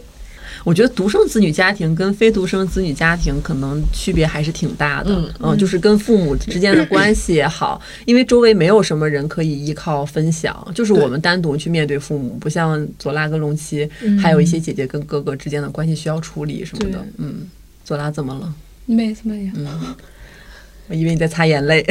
[0.63, 13.89] 我觉得独生子女家庭跟非独生子女家庭可能区别还是挺大的，嗯就是跟父母之间的关系也好，因为周围没有什么人可以依靠分享， 就是我们单独去面对父母，不像左拉跟龙七，
[14.21, 17.05] 还有一些姐姐跟哥哥之间的关系需要处理什么的。
[17.17, 17.49] 嗯，
[17.83, 18.53] 左拉怎么了？
[18.85, 19.53] 没什么样，
[20.87, 21.85] 我以为你在擦眼泪。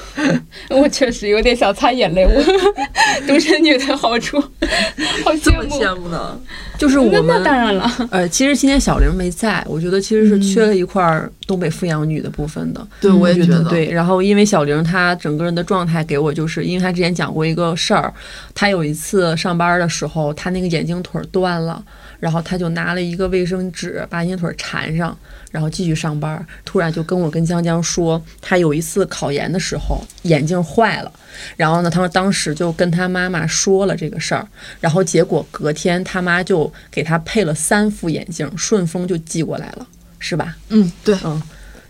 [0.70, 2.24] 我确实有点想擦眼泪。
[2.24, 2.42] 我
[3.26, 4.38] 独生女的好处，
[5.24, 5.80] 好羡慕。
[5.80, 6.38] 羡慕呢？
[6.78, 12.86] 就是我那们当然了，呃，其实今天小玲没在，我觉得其实是缺了一块儿东北富养女的部分的。
[13.00, 13.62] 对，我也觉得。
[13.64, 18.12] 对，然后因为小玲她整个人的状态给我就是，因为她之前讲过一个事儿，
[18.54, 21.82] 她有一次上班的时候，她那个眼镜腿儿断了，
[22.20, 25.16] 然后他就拿了一个卫生纸把眼腿儿缠上，
[25.50, 26.46] 然后继续上班。
[26.64, 31.12] 突然就跟我跟江江说，他有一次考研的时候眼镜坏了，
[31.56, 34.46] 然后呢，他说当时就跟他妈妈说了这个事儿，
[34.80, 39.86] 然后结果隔天他妈就给他配了三副眼镜，顺丰就寄过来了，
[40.18, 40.56] 是吧？
[40.68, 41.42] 嗯，对，嗯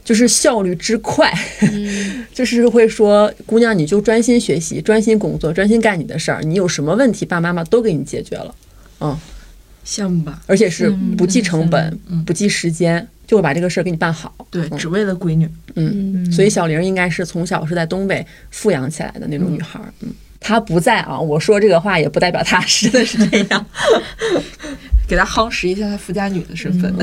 [0.03, 1.33] 就是效率之快，
[2.35, 8.55] 就是会说姑娘你就专心学习、专心工作、专心干你的事儿，你有什么问题爸爸妈妈都给你解决了，
[9.01, 9.17] 嗯，
[9.87, 10.41] 羡慕吧？
[10.47, 14.35] 而且是嗯不计成本、嗯不计时间，就会把这个事儿给你办好。
[14.51, 15.49] 对，只为了闺女。
[15.75, 19.93] 嗯，所以小玲应该是从小是在东北富养起来的那种女孩儿。
[20.01, 20.09] 嗯，
[20.39, 23.67] 她不在啊，我说这个话也不代表她真的是这样。
[25.09, 26.95] 给她夯实一下她富家女的身份。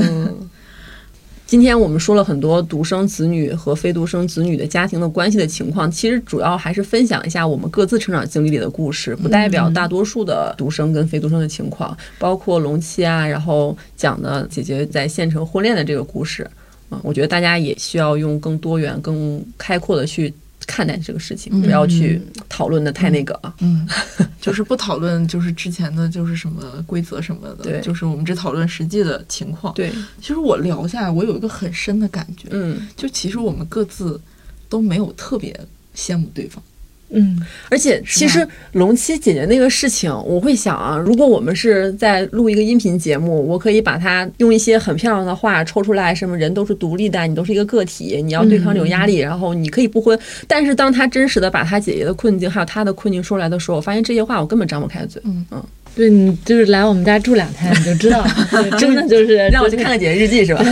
[1.48, 16.46] 今天我们说了很多独生子女和非独生子女的家庭的关系的情况，其实主要还是分享一下我们各自成长经历里的故事，不代表大多数的独生跟非独生的情况，包括龙七啊，然后讲的姐姐在县城婚恋的这个故事。
[16.90, 20.30] 啊，我觉得大家也需要用更多元、更开阔的去
[20.68, 23.52] 看待这个事情，不要去讨论的太那个啊。
[23.60, 23.88] 嗯，
[24.40, 27.80] 就是不讨论就是之前的就是什么规则什么的，对。
[27.80, 29.72] 就是我们只讨论实际的情况。
[29.74, 29.90] 对，
[30.20, 34.20] 其实我聊下来，我有一个很深的感觉，嗯，就其实我们各自
[34.68, 35.58] 都没有特别
[35.96, 36.62] 羡慕对方。
[37.10, 37.40] 嗯，
[37.70, 50.18] 而且其实龙七姐姐那个事情，我会想啊，如果我们是在录一个音频节目，我可以把它用一些很漂亮的话抽出来，什么人都是独立的，你都是一个个体，你要对抗这种压力，然后你可以不婚。
[50.46, 55.20] 但是当他真实的把他姐姐的困境还有他的困境说出来的时候，我发现这些话我根本张不开嘴。
[55.24, 55.62] 嗯嗯，
[55.96, 58.30] 对你就是来我们家住两天你就知道了，
[58.78, 60.62] 真 的就是让我去看看姐姐日记是吧？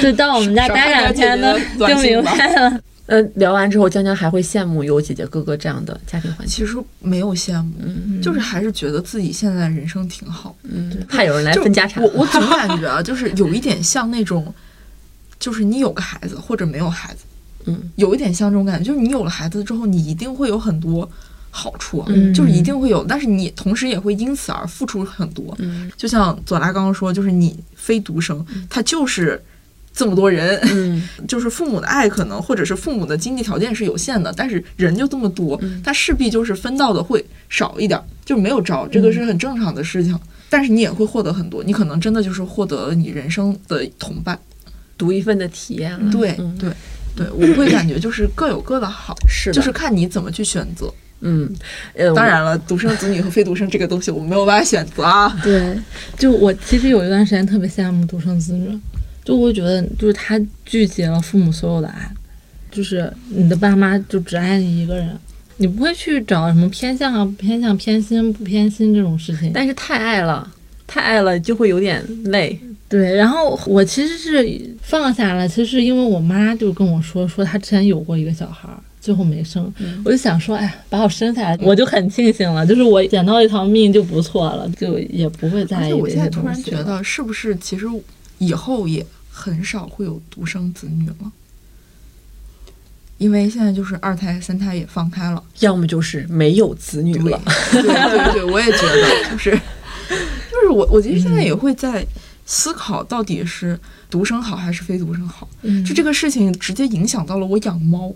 [0.00, 2.80] 就到我们家待两天呢， 就明白了。
[3.06, 8.22] 呃，聊完之后，江江还会羡慕有姐姐哥哥这样的家庭环境，其实没有羡慕，嗯。
[8.22, 10.56] 就是还是觉得自己现在人生挺好。
[10.62, 12.02] 嗯，怕有人来分家产。
[12.02, 14.54] 我我总感觉啊，就是有一点像那种，
[15.38, 17.24] 就是你有个孩子或者没有孩子，
[17.66, 21.06] 嗯，有一点像这种感觉，就是你有了孩子之后，你一定会有很多
[21.50, 22.32] 好处啊，嗯。
[22.32, 25.54] 就是一定会有，但是你同时也会因此而付出很多。
[25.58, 25.92] 嗯。
[25.94, 29.44] 就像左拉刚刚说，就是你非独生，他就是
[29.94, 40.18] 这么多人，嗯 就是父母的爱可能或者是父母的经济条件是有限的，但是人就这么多，他势必就是分到的会少一点，就没有招，这个是很正常的事情。
[40.50, 44.38] 但是你也会获得很多，你可能真的就是获得了你人生的同伴。
[44.96, 46.12] 独一份的体验了。
[46.12, 46.70] 对嗯对
[47.16, 50.92] 对，我会感觉就是各有各的好， 是就是看你怎么去选择。
[51.20, 51.48] 嗯，
[51.94, 55.36] 呃，当然了，独生子女和非独生这个东西我没有办法选择啊。
[55.42, 55.76] 对，
[56.18, 58.78] 就我其实有一段时间特别羡慕独生子女，
[59.24, 62.10] 就我会觉得就是他聚集了父母所有的爱，
[62.70, 65.18] 就是你的爸妈就只爱你一个人，
[65.56, 69.50] 你不会去找什么偏向啊、不偏向、偏心不偏心这种事情。
[69.54, 70.52] 但是太爱了，
[70.86, 72.60] 太爱了就会有点累。
[72.86, 79.72] 对，然后我其实是放下了，其实因为我妈就跟我说，说她之前有过一个小孩儿，最后没生，
[80.04, 86.46] 我就想说，哎，把我生下来，我就很庆幸了，就是我捡到一条命就不错了，就也不会而在意我现在突。
[86.46, 87.86] 然觉得，是不是其实
[88.44, 91.32] 以后也很少会有独生子女了？
[93.18, 95.42] 因为现在就是二胎、三胎也放开了。
[95.60, 97.40] 要么就是没有子女了，
[97.70, 102.04] 对对对，我也觉得就是就是我，我其实现在也会在
[102.44, 103.78] 思考到底是
[104.10, 105.48] 独生好还是非独生好。
[105.62, 108.12] 嗯，就这个事情直接影响到了我养猫。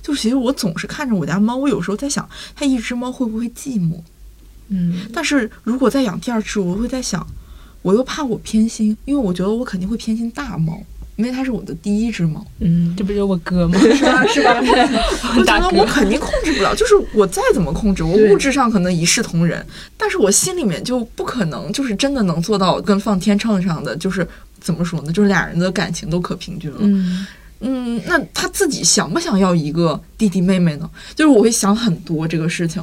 [0.00, 4.00] 就其实我总是看着我家猫，我有时候在想，它一只猫会不会寂寞？
[4.68, 7.26] 嗯但是如果再养第二只，我会在想，
[7.82, 10.80] 我又怕我偏心，因为我觉得我肯定会偏心大猫，
[11.16, 12.44] 因为它是我的第一只猫。
[12.60, 13.78] 嗯，这不是我哥吗？
[13.80, 14.26] 是吧？
[14.26, 14.54] 是吧？
[15.38, 19.64] 我觉得我肯定控制不了，就是我再怎么控制，我物质上可能一视同仁，
[19.96, 24.26] 但是我心里面就不可能，就是真的能做到跟放天秤上的，就是
[24.60, 25.12] 怎么说呢？
[25.12, 26.78] 就是俩人的感情都可平均了。
[26.80, 27.26] 嗯
[27.60, 30.88] 嗯，那他自己想不想要一个弟弟妹妹呢？
[31.16, 32.80] 就是我会想很多这个事情，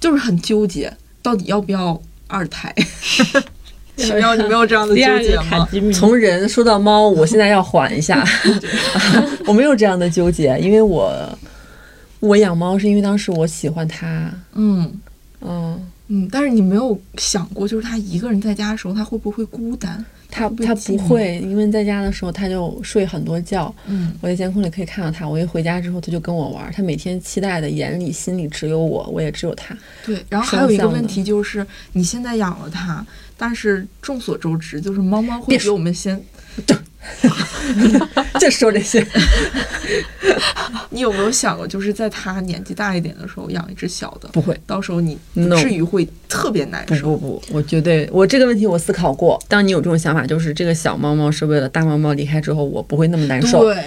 [0.00, 2.74] 就是很纠结，到底要不要二胎？
[3.96, 5.68] 奇妙，你没有这样的纠结吗？
[5.92, 8.24] 从人说到猫，我现在要缓一下，
[9.46, 11.12] 我没有这样的纠结，因为我
[12.20, 15.00] 我养猫是因为当时我喜欢它，嗯。
[15.42, 15.78] 嗯，
[16.08, 20.04] 嗯，但是你没有想过，就是他一个人在家的时候，他会不会孤单？
[20.28, 25.28] 他会不会它不会，因为在家的时候他就睡很多觉，嗯我在监控里可以看到他。
[25.28, 29.76] 我一回家之后，他就跟我玩儿，它每天期待的眼里心里只有我，我也只有他。
[30.04, 33.04] 对，然后还有一个问题就是，你现在养了它，
[33.36, 36.20] 但是众所周知，就是猫猫会比我们先。
[38.40, 39.04] 就说这些，
[40.90, 44.58] 你有没有想过，就是在他年纪大一点的时候养一只小的，不会。
[44.66, 47.16] 到时候你不至于会特别难不受。
[47.16, 49.42] 不不，我绝对，我这个问题我思考过。
[49.48, 53.64] 当你有这种想法，就是这个小猫猫是为了大猫猫离开之后，我不会那么难受。
[53.64, 53.82] 对，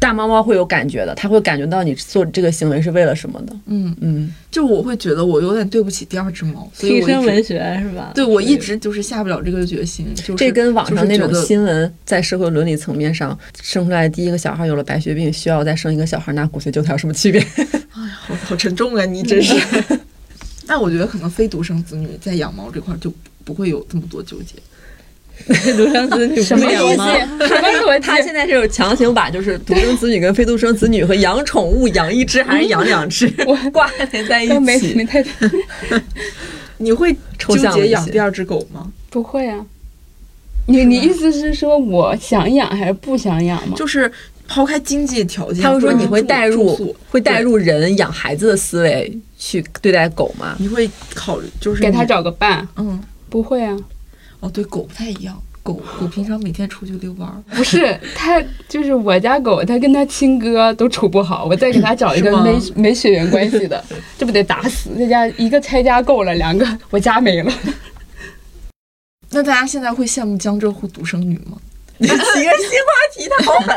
[0.00, 3.52] 大猫猫会有感觉的，它会感觉到你做这个行为是为了什么的。
[3.66, 8.12] 嗯，嗯，就我会觉得我有点对不起第二只猫，所以替我身文学是吧？
[8.14, 10.06] 对我一直就是下不了这个决心。
[10.14, 17.40] 就是这跟网上那种新闻在社会伦理层面上，生出来第一个小孩有了白血病，需要再生一个小孩拿骨髓救他有什么区别？
[17.92, 19.54] 哎呀好好沉重啊，你真是。
[20.68, 24.54] 那我觉得可能非独生子女在养猫这块儿就不会有这么多纠结。
[25.76, 27.12] 独生子女什么逻不养吗？
[27.14, 27.46] 辑？
[27.48, 28.06] 什么逻辑？
[28.06, 33.28] 他现在是有强行把就是独生子女跟非独生子女和养宠物养一只还是养两只
[33.72, 35.04] 挂连在一都没起没。
[35.04, 35.24] 太
[36.78, 38.90] 你会纠结养第二只狗吗？
[39.10, 39.64] 不会啊。
[40.66, 43.74] 你你意思是说我想养还是不想养吗？
[43.76, 44.10] 就是
[44.46, 50.56] 抛开经济条件，他会说你会带入会带入人养孩子的思维去对待狗吗？
[50.58, 52.66] 你会考虑就是给他找个伴？
[52.76, 53.76] 嗯不会啊，
[54.40, 63.82] 哦对狗不太一样，狗狗平常每天出去遛弯儿， 不是它，就是我家狗，它跟它亲哥都处不好，我再给它找一个没没血缘关系的，
[64.16, 64.90] 这不得打死？
[64.98, 67.52] 在家一个拆家够了，两个我家没了。
[69.30, 71.58] 那大家现在会羡慕江浙沪独生女吗？
[72.00, 72.54] 起个新话
[73.12, 73.76] 题，他好狠。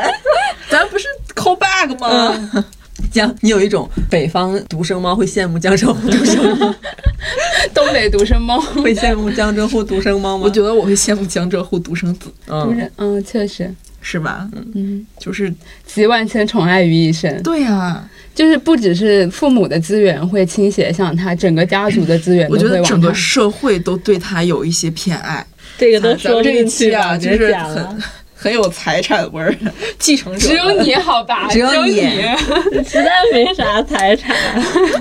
[0.70, 2.64] 咱不是 call back 吗？
[3.12, 6.74] 江，你有一种北方独生猫会羡慕江浙沪独生猫，
[7.74, 10.44] 东北独生猫，会羡慕江浙沪独生猫吗？
[10.44, 14.48] 我觉得我会羡慕江浙沪独生子，嗯，嗯，确实，是吧？
[14.74, 15.52] 嗯，就是
[15.86, 18.02] 集万千宠爱于一身，对呀、
[18.34, 23.12] 就是不只是父母的资源会倾斜向他，整个家族的资源都我觉得整个。
[23.12, 25.46] 社会都对他有一些偏爱。
[25.78, 27.16] 这个都咱说这一进去吧？
[27.18, 28.02] 期啊，就是很。
[28.42, 29.54] 很有财产味儿，
[30.00, 30.40] 继承者。
[30.50, 31.46] 只有你好吧？
[31.48, 31.92] 只有你
[32.72, 34.36] 你实在没啥财产，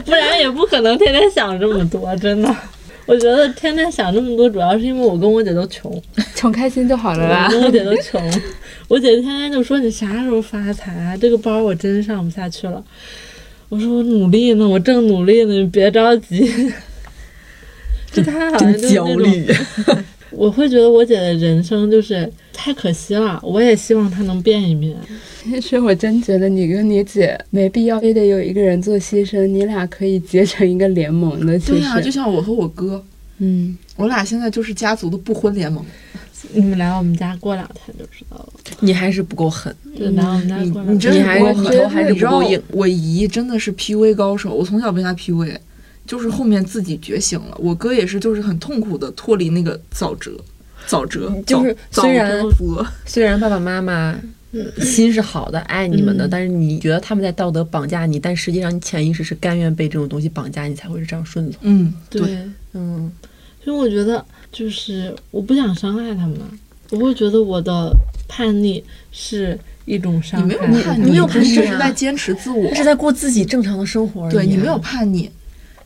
[0.05, 2.55] 不然也不可能天天想这么多，真的。
[3.07, 5.91] 我觉得天天想这么多，主要是因为我跟我姐都穷，
[6.35, 7.47] 穷开心就好了我啦。
[7.49, 8.21] 跟我姐都穷。
[8.87, 11.17] 我姐天天就说你啥时候发财啊？
[11.17, 12.81] 这个包我真上不下去了。
[13.69, 16.71] 我说我努力呢，我正努力呢，你别着急。
[18.11, 19.47] 就她好像就是那种焦虑。
[20.31, 24.95] 我会觉得我姐的人生就是太可惜了，我也希望她能变一变。
[25.43, 31.57] 其实我真觉得你跟你姐没必要非得有一个人做牺牲，你俩可以结成一个联盟的。
[31.57, 33.03] 其对呀、实，就像我和我哥，
[33.39, 35.83] 嗯，我俩现在就是家族的不婚联盟。
[36.53, 38.49] 你们来我们家过两天就知道了。
[38.79, 40.95] 你还是不够狠，对来我们家你过两天。
[40.95, 42.61] 你真是你还是不够狠你头还是你知道不够硬。
[42.69, 45.55] 我姨真的是 PUA 高手，我从小被她 PUA，
[46.05, 47.57] 就是后面自己觉醒了。
[47.59, 50.31] 我哥也是，就是很痛苦的脱离那个沼泽，
[50.87, 52.43] 沼泽就是虽然
[53.05, 54.19] 虽然爸爸妈妈
[54.81, 61.59] 心是好的，爱你们的，嗯但是你觉得他们在道德绑架你，但实际上你潜意识是甘愿被这种东西绑架，你才会是这样顺从。
[61.61, 62.37] 嗯，对，
[62.73, 63.09] 嗯，
[63.63, 66.37] 所以我觉得就是我不想伤害他们，
[66.89, 67.95] 我会觉得我的
[68.27, 68.83] 叛逆
[69.13, 70.67] 是一种伤害你害。
[70.67, 72.75] 没有叛逆，你没有这是叛逆是在坚持自我他。
[72.75, 74.33] 是在过自己正常的生活而已。
[74.33, 75.31] 对你没有叛逆，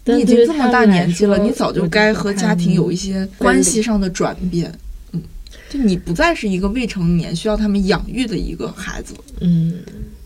[0.05, 4.71] 你已经这么大年纪了，你早就该和家庭有一些关系上的转变。
[5.11, 5.21] 嗯，
[5.69, 9.13] 就你不再是一个未成年需要他们养育的一个孩子。
[9.41, 9.73] 嗯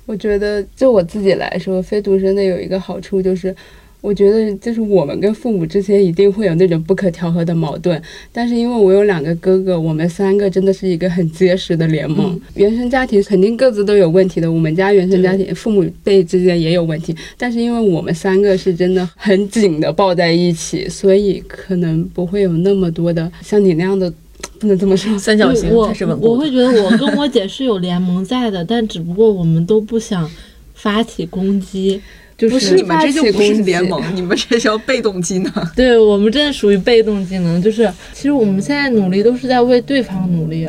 [0.05, 3.55] 我觉得就我自己来说，非独生的有一个好处就是，
[4.01, 12.39] 我觉得就是我们跟父母之间一定会有那种不可调和的矛盾，但是因为我有两个哥哥，我们三个真的是一个很结实的联盟。
[12.55, 24.11] 原生家庭肯定各自都有问题的，我们家原生家庭父母辈之间也有问题，但是因为我们三个是真的很紧的抱在一起，所以可能不会有那么多的像你那样的，
[24.59, 25.19] 不能这么说。
[25.19, 26.31] 三角形我才是稳固的。
[26.31, 30.29] 我会觉得我跟我姐是有联盟在的， 但只不过我们都不想
[30.73, 31.99] 发起攻击，
[32.39, 35.51] 就不是你们这就不是联盟， 你们这叫被动技能。
[35.75, 40.67] 对我们真的属于被动技能，就是其实我们现在努力都是在为对方努力。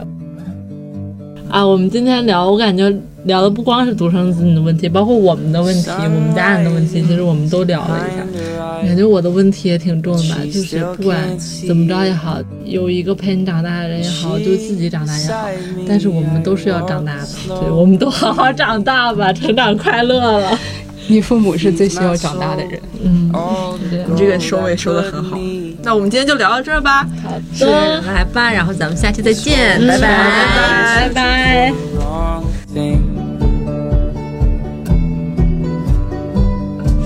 [1.49, 2.93] 啊，我们今天聊，我感觉
[3.25, 8.25] 聊的不光是独生子女的问题，包括我们的问题，我们家人的问题，其实我们都聊了一下。
[8.87, 11.19] 感觉我的问题也挺重的吧，就是不管
[11.67, 15.49] 怎么着也好，有一个陪你长大的人也好，就自己长大也好，
[15.89, 17.29] 但是我们都是要长大的，
[17.61, 20.59] 对，我们都好好长大吧，成长快乐了。
[21.11, 22.81] 你父母是最需要长大的人。
[23.03, 23.31] 嗯，
[24.09, 25.37] 你这个收尾收的很好。
[25.83, 31.09] 那我们今天就聊到这儿吧，好的，来吧，然后咱们下期再见，拜拜。
[31.09, 31.73] 拜拜。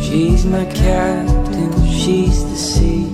[0.00, 3.06] She's my captain, she's the sea.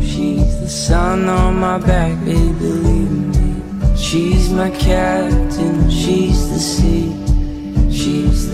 [0.00, 3.62] She's the sun on my back, baby, believe me.
[3.96, 7.10] She's my captain, she's the sea.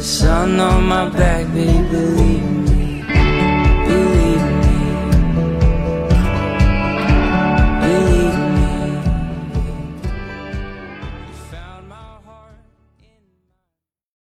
[0.07, 2.66] Sun on my back, baby, believe me.